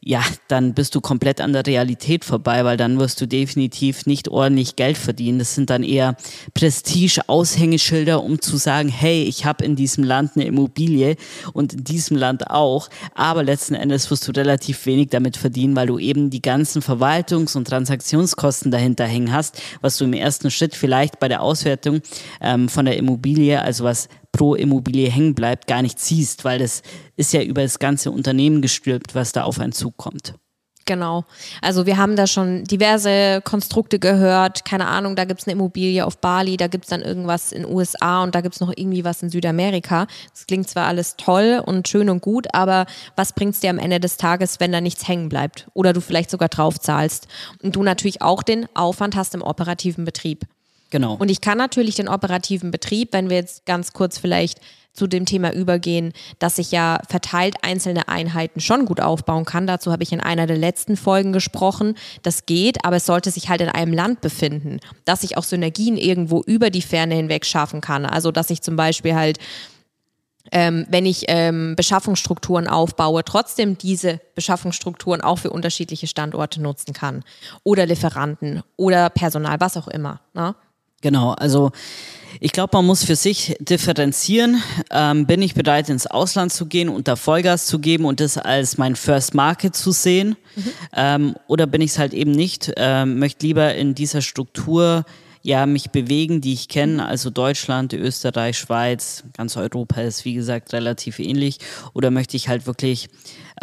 ja, 0.00 0.22
dann 0.46 0.74
bist 0.74 0.94
du 0.94 1.00
komplett 1.00 1.40
an 1.40 1.52
der 1.52 1.66
Realität 1.66 2.24
vorbei, 2.24 2.64
weil 2.64 2.76
dann 2.76 2.98
wirst 2.98 3.20
du 3.20 3.26
definitiv 3.26 4.06
nicht 4.06 4.28
ordentlich 4.28 4.76
Geld 4.76 4.96
verdienen. 4.96 5.40
Das 5.40 5.54
sind 5.54 5.70
dann 5.70 5.82
eher 5.82 6.16
Prestige-Aushängeschilder, 6.54 8.22
um 8.22 8.40
zu 8.40 8.56
sagen, 8.56 8.88
hey, 8.88 9.24
ich 9.24 9.44
habe 9.44 9.64
in 9.64 9.74
diesem 9.74 10.04
Land 10.04 10.32
eine 10.36 10.46
Immobilie 10.46 11.16
und 11.52 11.72
in 11.72 11.84
diesem 11.84 12.16
Land 12.16 12.48
auch, 12.48 12.88
aber 13.14 13.42
letzten 13.42 13.74
Endes 13.74 14.10
wirst 14.10 14.26
du 14.28 14.32
relativ 14.32 14.86
wenig 14.86 15.08
damit 15.08 15.36
verdienen, 15.36 15.74
weil 15.74 15.88
du 15.88 15.98
eben 15.98 16.30
die 16.30 16.42
ganzen 16.42 16.80
Verwaltungs- 16.80 17.56
und 17.56 17.66
Transaktionskosten 17.66 18.70
dahinter 18.70 19.04
hängen 19.04 19.32
hast, 19.32 19.60
was 19.80 19.98
du 19.98 20.04
im 20.04 20.12
ersten 20.12 20.50
Schritt 20.50 20.76
vielleicht 20.76 21.18
bei 21.18 21.28
der 21.28 21.42
Auswertung 21.42 22.00
ähm, 22.40 22.68
von 22.68 22.84
der 22.84 22.96
Immobilie, 22.96 23.60
also 23.60 23.84
was 23.84 24.08
pro 24.38 24.54
Immobilie 24.54 25.10
hängen 25.10 25.34
bleibt, 25.34 25.66
gar 25.66 25.82
nicht 25.82 25.98
siehst, 25.98 26.44
weil 26.44 26.60
das 26.60 26.82
ist 27.16 27.32
ja 27.32 27.42
über 27.42 27.62
das 27.62 27.80
ganze 27.80 28.12
Unternehmen 28.12 28.62
gestülpt, 28.62 29.16
was 29.16 29.32
da 29.32 29.42
auf 29.42 29.58
einen 29.58 29.72
zukommt. 29.72 30.34
Genau. 30.86 31.24
Also 31.60 31.86
wir 31.86 31.98
haben 31.98 32.14
da 32.14 32.26
schon 32.26 32.62
diverse 32.64 33.42
Konstrukte 33.42 33.98
gehört. 33.98 34.64
Keine 34.64 34.86
Ahnung, 34.86 35.16
da 35.16 35.24
gibt 35.24 35.40
es 35.40 35.46
eine 35.46 35.52
Immobilie 35.52 36.06
auf 36.06 36.18
Bali, 36.18 36.56
da 36.56 36.68
gibt 36.68 36.84
es 36.84 36.90
dann 36.90 37.02
irgendwas 37.02 37.50
in 37.50 37.66
USA 37.66 38.22
und 38.22 38.34
da 38.36 38.40
gibt 38.40 38.54
es 38.54 38.60
noch 38.60 38.72
irgendwie 38.74 39.04
was 39.04 39.22
in 39.22 39.28
Südamerika. 39.28 40.06
Das 40.30 40.46
klingt 40.46 40.70
zwar 40.70 40.86
alles 40.86 41.16
toll 41.16 41.60
und 41.66 41.88
schön 41.88 42.08
und 42.08 42.22
gut, 42.22 42.46
aber 42.54 42.86
was 43.16 43.32
bringt 43.32 43.54
es 43.54 43.60
dir 43.60 43.70
am 43.70 43.78
Ende 43.78 43.98
des 43.98 44.18
Tages, 44.18 44.60
wenn 44.60 44.70
da 44.70 44.80
nichts 44.80 45.08
hängen 45.08 45.28
bleibt? 45.28 45.66
Oder 45.74 45.92
du 45.92 46.00
vielleicht 46.00 46.30
sogar 46.30 46.48
drauf 46.48 46.78
zahlst. 46.78 47.26
Und 47.60 47.74
du 47.74 47.82
natürlich 47.82 48.22
auch 48.22 48.44
den 48.44 48.66
Aufwand 48.74 49.16
hast 49.16 49.34
im 49.34 49.42
operativen 49.42 50.04
Betrieb. 50.04 50.46
Genau. 50.90 51.14
Und 51.14 51.30
ich 51.30 51.40
kann 51.40 51.58
natürlich 51.58 51.96
den 51.96 52.08
operativen 52.08 52.70
Betrieb, 52.70 53.12
wenn 53.12 53.28
wir 53.28 53.36
jetzt 53.36 53.66
ganz 53.66 53.92
kurz 53.92 54.18
vielleicht 54.18 54.60
zu 54.98 55.06
dem 55.06 55.26
Thema 55.26 55.52
übergehen, 55.52 56.12
dass 56.38 56.58
ich 56.58 56.72
ja 56.72 57.00
verteilt 57.08 57.56
einzelne 57.62 58.08
Einheiten 58.08 58.60
schon 58.60 58.84
gut 58.84 59.00
aufbauen 59.00 59.44
kann. 59.44 59.66
Dazu 59.66 59.92
habe 59.92 60.02
ich 60.02 60.12
in 60.12 60.20
einer 60.20 60.46
der 60.46 60.58
letzten 60.58 60.96
Folgen 60.96 61.32
gesprochen. 61.32 61.94
Das 62.22 62.46
geht, 62.46 62.84
aber 62.84 62.96
es 62.96 63.06
sollte 63.06 63.30
sich 63.30 63.48
halt 63.48 63.60
in 63.60 63.68
einem 63.68 63.92
Land 63.92 64.20
befinden, 64.20 64.80
dass 65.04 65.22
ich 65.22 65.36
auch 65.36 65.44
Synergien 65.44 65.96
irgendwo 65.96 66.42
über 66.42 66.70
die 66.70 66.82
Ferne 66.82 67.14
hinweg 67.14 67.46
schaffen 67.46 67.80
kann. 67.80 68.04
Also 68.04 68.32
dass 68.32 68.50
ich 68.50 68.60
zum 68.60 68.76
Beispiel 68.76 69.14
halt 69.14 69.38
ähm, 70.50 70.86
wenn 70.88 71.04
ich 71.04 71.24
ähm, 71.28 71.76
Beschaffungsstrukturen 71.76 72.68
aufbaue, 72.68 73.22
trotzdem 73.22 73.76
diese 73.76 74.18
Beschaffungsstrukturen 74.34 75.20
auch 75.20 75.38
für 75.38 75.50
unterschiedliche 75.50 76.06
Standorte 76.06 76.62
nutzen 76.62 76.94
kann. 76.94 77.22
Oder 77.64 77.84
Lieferanten 77.84 78.62
oder 78.76 79.10
Personal, 79.10 79.60
was 79.60 79.76
auch 79.76 79.88
immer. 79.88 80.20
Ne? 80.32 80.54
Genau, 81.00 81.32
also 81.32 81.70
ich 82.40 82.52
glaube, 82.52 82.76
man 82.76 82.86
muss 82.86 83.04
für 83.04 83.16
sich 83.16 83.56
differenzieren. 83.60 84.62
Ähm, 84.90 85.26
bin 85.26 85.42
ich 85.42 85.54
bereit, 85.54 85.88
ins 85.88 86.06
Ausland 86.06 86.52
zu 86.52 86.66
gehen 86.66 86.88
und 86.88 87.08
da 87.08 87.16
Vollgas 87.16 87.66
zu 87.66 87.78
geben 87.78 88.04
und 88.04 88.20
das 88.20 88.38
als 88.38 88.78
mein 88.78 88.96
First 88.96 89.34
Market 89.34 89.74
zu 89.74 89.92
sehen? 89.92 90.36
Mhm. 90.54 90.72
Ähm, 90.94 91.34
oder 91.46 91.66
bin 91.66 91.80
ich 91.80 91.92
es 91.92 91.98
halt 91.98 92.14
eben 92.14 92.32
nicht? 92.32 92.72
Ähm, 92.76 93.18
möchte 93.18 93.46
lieber 93.46 93.74
in 93.74 93.94
dieser 93.94 94.22
Struktur 94.22 95.04
ja 95.42 95.66
mich 95.66 95.90
bewegen, 95.90 96.40
die 96.40 96.52
ich 96.52 96.68
kenne, 96.68 97.06
also 97.06 97.30
Deutschland, 97.30 97.92
Österreich, 97.92 98.58
Schweiz, 98.58 99.24
ganz 99.36 99.56
Europa 99.56 100.00
ist 100.00 100.24
wie 100.24 100.34
gesagt 100.34 100.72
relativ 100.72 101.18
ähnlich. 101.18 101.58
Oder 101.94 102.10
möchte 102.10 102.36
ich 102.36 102.48
halt 102.48 102.66
wirklich 102.66 103.08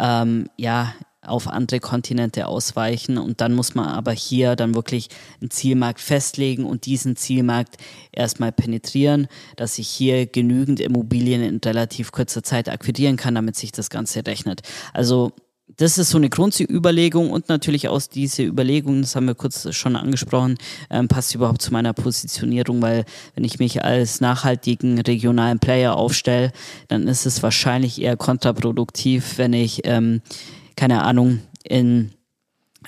ähm, 0.00 0.48
ja 0.56 0.92
auf 1.28 1.48
andere 1.48 1.80
Kontinente 1.80 2.46
ausweichen 2.46 3.18
und 3.18 3.40
dann 3.40 3.54
muss 3.54 3.74
man 3.74 3.86
aber 3.88 4.12
hier 4.12 4.56
dann 4.56 4.74
wirklich 4.74 5.08
einen 5.40 5.50
Zielmarkt 5.50 6.00
festlegen 6.00 6.64
und 6.64 6.86
diesen 6.86 7.16
Zielmarkt 7.16 7.76
erstmal 8.12 8.52
penetrieren, 8.52 9.28
dass 9.56 9.78
ich 9.78 9.88
hier 9.88 10.26
genügend 10.26 10.80
Immobilien 10.80 11.42
in 11.42 11.60
relativ 11.64 12.12
kurzer 12.12 12.42
Zeit 12.42 12.68
akquirieren 12.68 13.16
kann, 13.16 13.34
damit 13.34 13.56
sich 13.56 13.72
das 13.72 13.90
Ganze 13.90 14.26
rechnet. 14.26 14.62
Also 14.92 15.32
das 15.76 15.98
ist 15.98 16.10
so 16.10 16.18
eine 16.18 16.30
Grundüberlegung 16.30 17.30
und 17.30 17.48
natürlich 17.48 17.88
aus 17.88 18.08
dieser 18.08 18.44
Überlegung, 18.44 19.02
das 19.02 19.16
haben 19.16 19.26
wir 19.26 19.34
kurz 19.34 19.74
schon 19.74 19.96
angesprochen, 19.96 20.56
ähm, 20.90 21.08
passt 21.08 21.34
überhaupt 21.34 21.60
zu 21.60 21.72
meiner 21.72 21.92
Positionierung, 21.92 22.80
weil 22.82 23.04
wenn 23.34 23.44
ich 23.44 23.58
mich 23.58 23.84
als 23.84 24.20
nachhaltigen 24.20 25.00
regionalen 25.00 25.58
Player 25.58 25.96
aufstelle, 25.96 26.52
dann 26.88 27.08
ist 27.08 27.26
es 27.26 27.42
wahrscheinlich 27.42 28.00
eher 28.00 28.16
kontraproduktiv, 28.16 29.38
wenn 29.38 29.52
ich 29.52 29.80
ähm, 29.84 30.22
keine 30.76 31.02
Ahnung, 31.02 31.40
in 31.64 32.12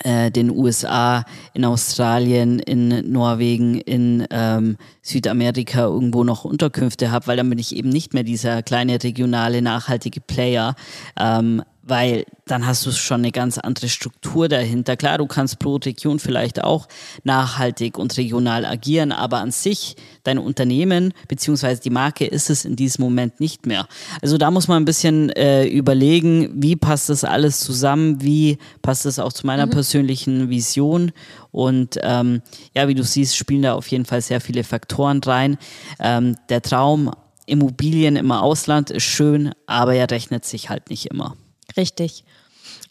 äh, 0.04 0.30
den 0.30 0.50
USA, 0.50 1.24
in 1.54 1.64
Australien, 1.64 2.58
in 2.60 3.10
Norwegen, 3.10 3.80
in 3.80 4.26
ähm, 4.30 4.76
Südamerika 5.02 5.84
irgendwo 5.84 6.24
noch 6.24 6.44
Unterkünfte 6.44 7.10
habe, 7.10 7.26
weil 7.26 7.36
dann 7.36 7.50
bin 7.50 7.58
ich 7.58 7.74
eben 7.74 7.88
nicht 7.88 8.14
mehr 8.14 8.22
dieser 8.22 8.62
kleine 8.62 9.02
regionale 9.02 9.62
nachhaltige 9.62 10.20
Player. 10.20 10.74
Ähm, 11.18 11.62
weil 11.88 12.24
dann 12.46 12.66
hast 12.66 12.84
du 12.86 12.92
schon 12.92 13.20
eine 13.20 13.32
ganz 13.32 13.58
andere 13.58 13.88
Struktur 13.88 14.48
dahinter. 14.48 14.96
Klar, 14.96 15.18
du 15.18 15.26
kannst 15.26 15.58
pro 15.58 15.76
Region 15.76 16.18
vielleicht 16.18 16.62
auch 16.62 16.88
nachhaltig 17.24 17.98
und 17.98 18.16
regional 18.16 18.64
agieren, 18.64 19.12
aber 19.12 19.38
an 19.38 19.50
sich 19.50 19.96
dein 20.24 20.38
Unternehmen 20.38 21.12
beziehungsweise 21.28 21.80
die 21.80 21.90
Marke 21.90 22.26
ist 22.26 22.50
es 22.50 22.64
in 22.64 22.76
diesem 22.76 23.04
Moment 23.04 23.40
nicht 23.40 23.66
mehr. 23.66 23.86
Also 24.22 24.38
da 24.38 24.50
muss 24.50 24.68
man 24.68 24.82
ein 24.82 24.86
bisschen 24.86 25.30
äh, 25.30 25.66
überlegen, 25.66 26.50
wie 26.54 26.76
passt 26.76 27.08
das 27.08 27.24
alles 27.24 27.60
zusammen, 27.60 28.22
wie 28.22 28.58
passt 28.82 29.04
das 29.04 29.18
auch 29.18 29.32
zu 29.32 29.46
meiner 29.46 29.66
mhm. 29.66 29.70
persönlichen 29.70 30.50
Vision 30.50 31.12
und 31.50 31.98
ähm, 32.02 32.42
ja, 32.74 32.88
wie 32.88 32.94
du 32.94 33.02
siehst, 33.02 33.36
spielen 33.36 33.62
da 33.62 33.74
auf 33.74 33.88
jeden 33.88 34.04
Fall 34.04 34.20
sehr 34.20 34.40
viele 34.40 34.64
Faktoren 34.64 35.22
rein. 35.22 35.58
Ähm, 35.98 36.36
der 36.48 36.62
Traum 36.62 37.10
Immobilien 37.48 38.16
im 38.16 38.30
Ausland 38.30 38.90
ist 38.90 39.04
schön, 39.04 39.52
aber 39.66 39.94
er 39.94 40.10
rechnet 40.10 40.44
sich 40.44 40.68
halt 40.68 40.90
nicht 40.90 41.06
immer. 41.06 41.36
Richtig. 41.76 42.24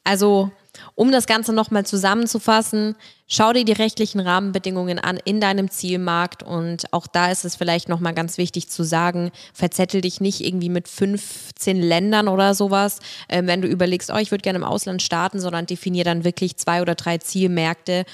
Also, 0.04 0.52
um 0.96 1.12
das 1.12 1.28
Ganze 1.28 1.54
nochmal 1.54 1.86
zusammenzufassen, 1.86 2.96
schau 3.28 3.52
dir 3.52 3.66
die 3.66 3.74
rechtlichen 3.74 4.20
Rahmenbedingungen 4.20 5.00
an 5.00 5.20
in 5.26 5.42
deinem 5.42 5.70
Zielmarkt 5.70 6.44
und 6.44 6.92
auch 6.94 7.08
da 7.08 7.32
ist 7.32 7.46
es 7.46 7.56
vielleicht 7.56 7.90
nochmal 7.90 8.14
ganz 8.14 8.38
wichtig 8.38 8.70
zu 8.70 8.84
sagen, 8.84 9.32
verzettel 9.54 10.02
dich 10.02 10.22
nicht 10.22 10.42
irgendwie 10.42 10.70
mit 10.70 10.88
15 10.88 11.82
Ländern 11.82 12.28
oder 12.28 12.54
sowas, 12.54 13.00
äh, 13.28 13.44
wenn 13.46 13.62
du 13.62 13.68
überlegst, 13.68 14.12
oh, 14.12 14.18
ich 14.18 14.32
würde 14.32 14.44
gerne 14.44 14.60
im 14.60 14.64
Ausland 14.64 15.02
starten, 15.02 15.40
sondern 15.40 15.66
definier 15.66 16.04
dann 16.04 16.24
wirklich 16.24 16.58
zwei 16.58 16.82
oder 16.82 16.96
drei 16.96 17.18
Zielmärkte 17.18 18.06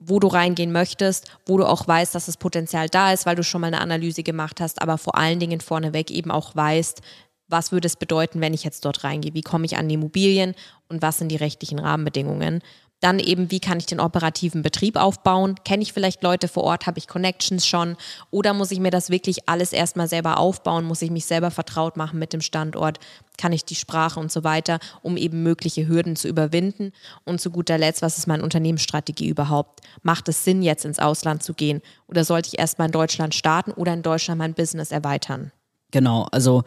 wo 0.00 0.18
du 0.18 0.28
reingehen 0.28 0.72
möchtest, 0.72 1.30
wo 1.44 1.58
du 1.58 1.66
auch 1.66 1.86
weißt, 1.86 2.14
dass 2.14 2.24
das 2.24 2.38
Potenzial 2.38 2.88
da 2.88 3.12
ist, 3.12 3.26
weil 3.26 3.36
du 3.36 3.44
schon 3.44 3.60
mal 3.60 3.66
eine 3.66 3.82
Analyse 3.82 4.22
gemacht 4.22 4.60
hast, 4.60 4.80
aber 4.80 4.96
vor 4.96 5.18
allen 5.18 5.38
Dingen 5.38 5.60
vorneweg 5.60 6.10
eben 6.10 6.30
auch 6.30 6.56
weißt, 6.56 7.02
was 7.50 7.72
würde 7.72 7.86
es 7.86 7.96
bedeuten, 7.96 8.40
wenn 8.40 8.54
ich 8.54 8.64
jetzt 8.64 8.84
dort 8.84 9.04
reingehe? 9.04 9.34
Wie 9.34 9.42
komme 9.42 9.66
ich 9.66 9.76
an 9.76 9.88
die 9.88 9.94
Immobilien 9.94 10.54
und 10.88 11.02
was 11.02 11.18
sind 11.18 11.28
die 11.28 11.36
rechtlichen 11.36 11.78
Rahmenbedingungen? 11.78 12.62
Dann 13.00 13.18
eben, 13.18 13.50
wie 13.50 13.60
kann 13.60 13.78
ich 13.78 13.86
den 13.86 13.98
operativen 13.98 14.60
Betrieb 14.60 14.96
aufbauen? 14.96 15.54
Kenne 15.64 15.82
ich 15.82 15.94
vielleicht 15.94 16.22
Leute 16.22 16.48
vor 16.48 16.64
Ort? 16.64 16.86
Habe 16.86 16.98
ich 16.98 17.08
Connections 17.08 17.66
schon? 17.66 17.96
Oder 18.30 18.52
muss 18.52 18.70
ich 18.70 18.78
mir 18.78 18.90
das 18.90 19.08
wirklich 19.08 19.48
alles 19.48 19.72
erstmal 19.72 20.06
selber 20.06 20.36
aufbauen? 20.36 20.84
Muss 20.84 21.00
ich 21.00 21.10
mich 21.10 21.24
selber 21.24 21.50
vertraut 21.50 21.96
machen 21.96 22.18
mit 22.18 22.34
dem 22.34 22.42
Standort? 22.42 22.98
Kann 23.38 23.54
ich 23.54 23.64
die 23.64 23.74
Sprache 23.74 24.20
und 24.20 24.30
so 24.30 24.44
weiter, 24.44 24.78
um 25.00 25.16
eben 25.16 25.42
mögliche 25.42 25.88
Hürden 25.88 26.14
zu 26.14 26.28
überwinden? 26.28 26.92
Und 27.24 27.40
zu 27.40 27.50
guter 27.50 27.78
Letzt, 27.78 28.02
was 28.02 28.18
ist 28.18 28.26
meine 28.26 28.42
Unternehmensstrategie 28.42 29.28
überhaupt? 29.28 29.80
Macht 30.02 30.28
es 30.28 30.44
Sinn, 30.44 30.62
jetzt 30.62 30.84
ins 30.84 30.98
Ausland 30.98 31.42
zu 31.42 31.54
gehen? 31.54 31.80
Oder 32.06 32.24
sollte 32.24 32.50
ich 32.52 32.58
erstmal 32.58 32.88
in 32.88 32.92
Deutschland 32.92 33.34
starten 33.34 33.72
oder 33.72 33.94
in 33.94 34.02
Deutschland 34.02 34.38
mein 34.38 34.52
Business 34.52 34.90
erweitern? 34.90 35.52
Genau, 35.90 36.26
also 36.30 36.64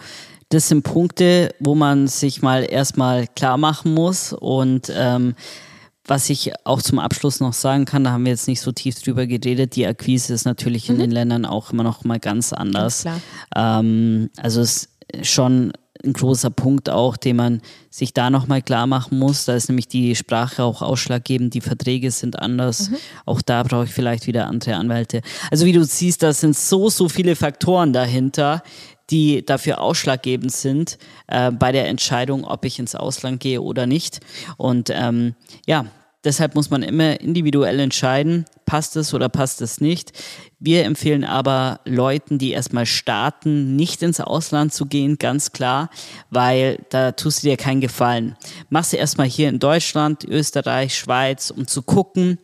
das 0.49 0.67
sind 0.67 0.83
Punkte, 0.83 1.53
wo 1.59 1.75
man 1.75 2.07
sich 2.07 2.41
mal 2.41 2.63
erstmal 2.63 3.27
klar 3.27 3.57
machen 3.57 3.93
muss 3.93 4.33
und 4.33 4.91
ähm, 4.95 5.35
was 6.05 6.29
ich 6.29 6.51
auch 6.65 6.81
zum 6.81 6.99
Abschluss 6.99 7.39
noch 7.39 7.53
sagen 7.53 7.85
kann, 7.85 8.03
da 8.03 8.11
haben 8.11 8.25
wir 8.25 8.31
jetzt 8.31 8.47
nicht 8.47 8.59
so 8.59 8.71
tief 8.71 9.01
drüber 9.01 9.25
geredet, 9.25 9.75
die 9.75 9.87
Akquise 9.87 10.33
ist 10.33 10.45
natürlich 10.45 10.89
mhm. 10.89 10.95
in 10.95 11.01
den 11.01 11.11
Ländern 11.11 11.45
auch 11.45 11.71
immer 11.71 11.83
noch 11.83 12.03
mal 12.03 12.19
ganz 12.19 12.51
anders. 12.51 13.03
Ganz 13.05 13.21
ähm, 13.55 14.29
also 14.37 14.61
es 14.61 14.89
ist 15.11 15.27
schon 15.27 15.71
ein 16.03 16.13
großer 16.13 16.49
Punkt 16.49 16.89
auch, 16.89 17.17
den 17.17 17.35
man 17.35 17.61
sich 17.89 18.13
da 18.13 18.29
nochmal 18.29 18.61
klar 18.61 18.87
machen 18.87 19.19
muss. 19.19 19.45
Da 19.45 19.55
ist 19.55 19.69
nämlich 19.69 19.87
die 19.87 20.15
Sprache 20.15 20.63
auch 20.63 20.81
ausschlaggebend, 20.81 21.53
die 21.53 21.61
Verträge 21.61 22.09
sind 22.11 22.39
anders. 22.39 22.89
Mhm. 22.89 22.95
Auch 23.25 23.41
da 23.41 23.63
brauche 23.63 23.85
ich 23.85 23.91
vielleicht 23.91 24.25
wieder 24.27 24.47
andere 24.47 24.75
Anwälte. 24.75 25.21
Also 25.51 25.65
wie 25.65 25.71
du 25.71 25.83
siehst, 25.83 26.23
da 26.23 26.33
sind 26.33 26.57
so, 26.57 26.89
so 26.89 27.09
viele 27.09 27.35
Faktoren 27.35 27.93
dahinter, 27.93 28.63
die 29.09 29.45
dafür 29.45 29.81
ausschlaggebend 29.81 30.51
sind 30.51 30.97
äh, 31.27 31.51
bei 31.51 31.71
der 31.71 31.87
Entscheidung, 31.87 32.45
ob 32.45 32.65
ich 32.65 32.79
ins 32.79 32.95
Ausland 32.95 33.39
gehe 33.39 33.61
oder 33.61 33.85
nicht. 33.85 34.19
Und 34.57 34.89
ähm, 34.91 35.35
ja, 35.67 35.85
deshalb 36.23 36.55
muss 36.55 36.69
man 36.69 36.83
immer 36.83 37.19
individuell 37.21 37.79
entscheiden, 37.79 38.45
passt 38.65 38.95
es 38.95 39.13
oder 39.13 39.29
passt 39.29 39.61
es 39.61 39.81
nicht. 39.81 40.11
Wir 40.59 40.85
empfehlen 40.85 41.25
aber 41.25 41.81
Leuten, 41.85 42.37
die 42.37 42.51
erstmal 42.51 42.85
starten, 42.85 43.75
nicht 43.75 44.01
ins 44.01 44.21
Ausland 44.21 44.73
zu 44.73 44.85
gehen, 44.85 45.17
ganz 45.17 45.51
klar, 45.51 45.89
weil 46.29 46.79
da 46.89 47.11
tust 47.11 47.43
du 47.43 47.49
dir 47.49 47.57
keinen 47.57 47.81
Gefallen. 47.81 48.35
Mach 48.69 48.85
sie 48.85 48.97
erstmal 48.97 49.27
hier 49.27 49.49
in 49.49 49.59
Deutschland, 49.59 50.23
Österreich, 50.23 50.97
Schweiz, 50.97 51.51
um 51.51 51.67
zu 51.67 51.81
gucken, 51.81 52.39